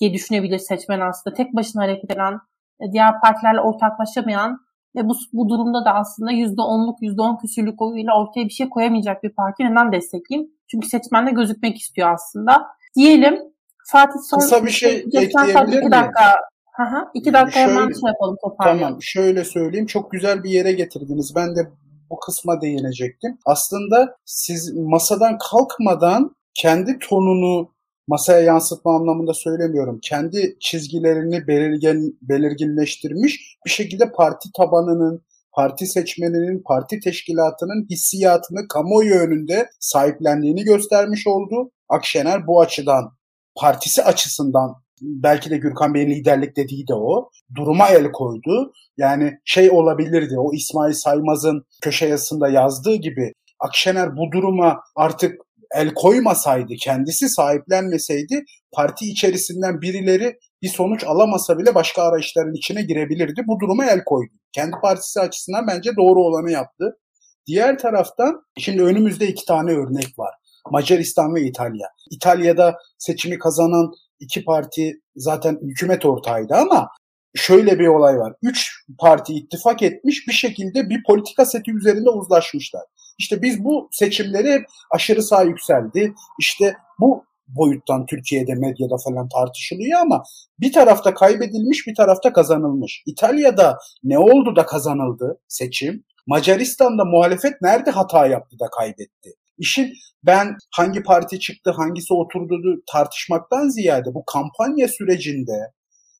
[0.00, 1.36] diye düşünebilir seçmen aslında.
[1.36, 2.34] Tek başına hareket eden,
[2.80, 4.60] e, diğer partilerle ortaklaşamayan
[4.96, 9.30] ve bu, bu durumda da aslında %10'luk, %10 küsürlük oyuyla ortaya bir şey koyamayacak bir
[9.30, 10.50] parti neden destekleyeyim?
[10.70, 12.66] Çünkü seçmen de gözükmek istiyor aslında.
[12.96, 13.38] Diyelim
[13.86, 14.38] Fatih son...
[14.38, 15.92] Kısa bir şey ekleyebilir miyim?
[15.92, 16.36] dakika.
[16.78, 18.80] Aha, iki dakika şöyle, hemen şey yapalım toparlayalım.
[18.80, 21.32] Tamam şöyle söyleyeyim çok güzel bir yere getirdiniz.
[21.36, 21.70] Ben de
[22.10, 23.38] bu kısma değinecektim.
[23.44, 27.70] Aslında siz masadan kalkmadan kendi tonunu
[28.08, 29.98] masaya yansıtma anlamında söylemiyorum.
[30.02, 39.70] Kendi çizgilerini belirgin, belirginleştirmiş bir şekilde parti tabanının, parti seçmeninin, parti teşkilatının hissiyatını kamuoyu önünde
[39.80, 41.70] sahiplendiğini göstermiş oldu.
[41.88, 43.12] Akşener bu açıdan
[43.56, 47.30] partisi açısından belki de Gürkan Bey'in liderlik dediği de o.
[47.54, 48.72] Duruma el koydu.
[48.96, 55.40] Yani şey olabilirdi o İsmail Saymaz'ın köşe yazısında yazdığı gibi Akşener bu duruma artık
[55.74, 63.42] el koymasaydı, kendisi sahiplenmeseydi parti içerisinden birileri bir sonuç alamasa bile başka arayışların içine girebilirdi.
[63.46, 64.32] Bu duruma el koydu.
[64.52, 66.98] Kendi partisi açısından bence doğru olanı yaptı.
[67.46, 70.34] Diğer taraftan şimdi önümüzde iki tane örnek var.
[70.70, 71.86] Macaristan ve İtalya.
[72.10, 76.88] İtalya'da seçimi kazanan iki parti zaten hükümet ortağıydı ama
[77.34, 78.34] şöyle bir olay var.
[78.42, 82.82] Üç parti ittifak etmiş bir şekilde bir politika seti üzerinde uzlaşmışlar.
[83.18, 86.14] İşte biz bu seçimleri aşırı sağ yükseldi.
[86.40, 90.22] İşte bu boyuttan Türkiye'de medyada falan tartışılıyor ama
[90.60, 93.02] bir tarafta kaybedilmiş bir tarafta kazanılmış.
[93.06, 96.04] İtalya'da ne oldu da kazanıldı seçim?
[96.26, 99.30] Macaristan'da muhalefet nerede hata yaptı da kaybetti?
[99.58, 99.92] İşin
[100.22, 105.72] ben hangi parti çıktı, hangisi oturdu tartışmaktan ziyade bu kampanya sürecinde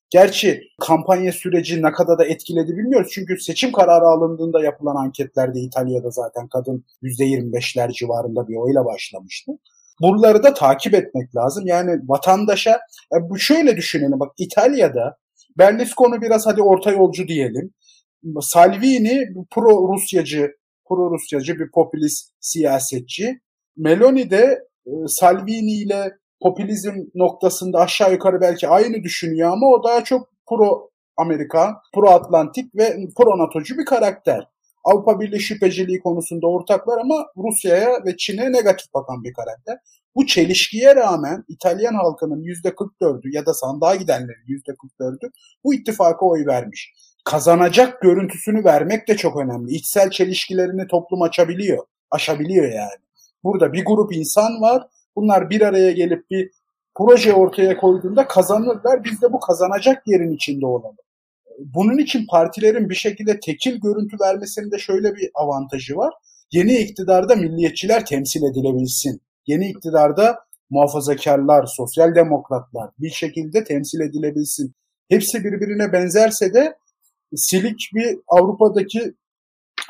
[0.09, 3.11] Gerçi kampanya süreci ne kadar da etkiledi bilmiyoruz.
[3.13, 9.51] Çünkü seçim kararı alındığında yapılan anketlerde İtalya'da zaten kadın %25'ler civarında bir oyla başlamıştı.
[10.01, 11.63] Buraları da takip etmek lazım.
[11.67, 12.79] Yani vatandaşa
[13.15, 15.17] e, bu şöyle düşünelim bak İtalya'da
[15.57, 17.73] Berlusconi biraz hadi orta yolcu diyelim.
[18.41, 20.51] Salvini pro Rusyacı,
[20.89, 23.39] pro Rusyacı bir popülist siyasetçi.
[23.77, 26.11] Meloni de e, Salvini ile
[26.41, 32.75] popülizm noktasında aşağı yukarı belki aynı düşünüyor ama o daha çok pro Amerika, pro Atlantik
[32.75, 34.47] ve pro NATO'cu bir karakter.
[34.83, 39.77] Avrupa Birliği şüpheciliği konusunda ortaklar ama Rusya'ya ve Çin'e negatif bakan bir karakter.
[40.15, 44.61] Bu çelişkiye rağmen İtalyan halkının %44'ü ya da sandığa gidenlerin
[44.99, 45.31] %44'ü
[45.63, 46.93] bu ittifaka oy vermiş.
[47.25, 49.71] Kazanacak görüntüsünü vermek de çok önemli.
[49.71, 53.01] İçsel çelişkilerini toplum açabiliyor, aşabiliyor yani.
[53.43, 54.83] Burada bir grup insan var.
[55.15, 56.51] Bunlar bir araya gelip bir
[56.95, 59.03] proje ortaya koyduğunda kazanırlar.
[59.03, 60.95] Biz de bu kazanacak yerin içinde olalım
[61.59, 66.13] bunun için partilerin bir şekilde tekil görüntü vermesinin de şöyle bir avantajı var.
[66.51, 69.21] Yeni iktidarda milliyetçiler temsil edilebilsin.
[69.47, 70.39] Yeni iktidarda
[70.69, 74.73] muhafazakarlar, sosyal demokratlar bir şekilde temsil edilebilsin.
[75.09, 76.77] Hepsi birbirine benzerse de
[77.35, 79.13] silik bir Avrupa'daki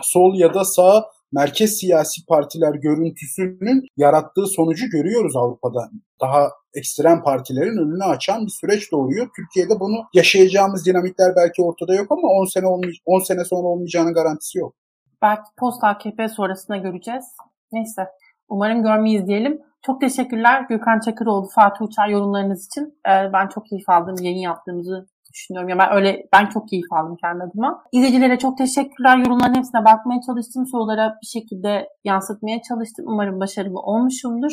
[0.01, 5.89] sol ya da sağ merkez siyasi partiler görüntüsünün yarattığı sonucu görüyoruz Avrupa'da.
[6.21, 9.29] Daha ekstrem partilerin önünü açan bir süreç doğuyor.
[9.35, 12.65] Türkiye'de bunu yaşayacağımız dinamikler belki ortada yok ama 10 sene
[13.05, 14.75] 10 sene sonra olmayacağının garantisi yok.
[15.21, 17.25] Belki post AKP sonrasında göreceğiz.
[17.71, 18.07] Neyse.
[18.49, 19.61] Umarım görmeyiz diyelim.
[19.81, 22.99] Çok teşekkürler Gökhan Çakıroğlu, Fatih Uçar yorumlarınız için.
[23.07, 25.69] Ee, ben çok keyif aldım yayın yaptığımızı düşünüyorum.
[25.69, 27.83] Ya ben öyle ben çok keyif aldım kendi adıma.
[27.91, 29.17] İzleyicilere çok teşekkürler.
[29.17, 30.67] Yorumların hepsine bakmaya çalıştım.
[30.67, 33.05] Sorulara bir şekilde yansıtmaya çalıştım.
[33.07, 34.51] Umarım başarılı olmuşumdur.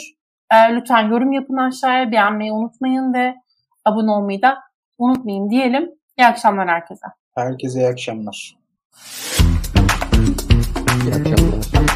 [0.53, 2.13] Ee, lütfen yorum yapın aşağıya.
[2.13, 3.35] Beğenmeyi unutmayın ve
[3.85, 4.59] abone olmayı da
[4.99, 5.91] unutmayın diyelim.
[6.19, 7.07] İyi akşamlar herkese.
[7.35, 8.57] Herkese iyi akşamlar.
[11.05, 11.87] İyi akşamlar.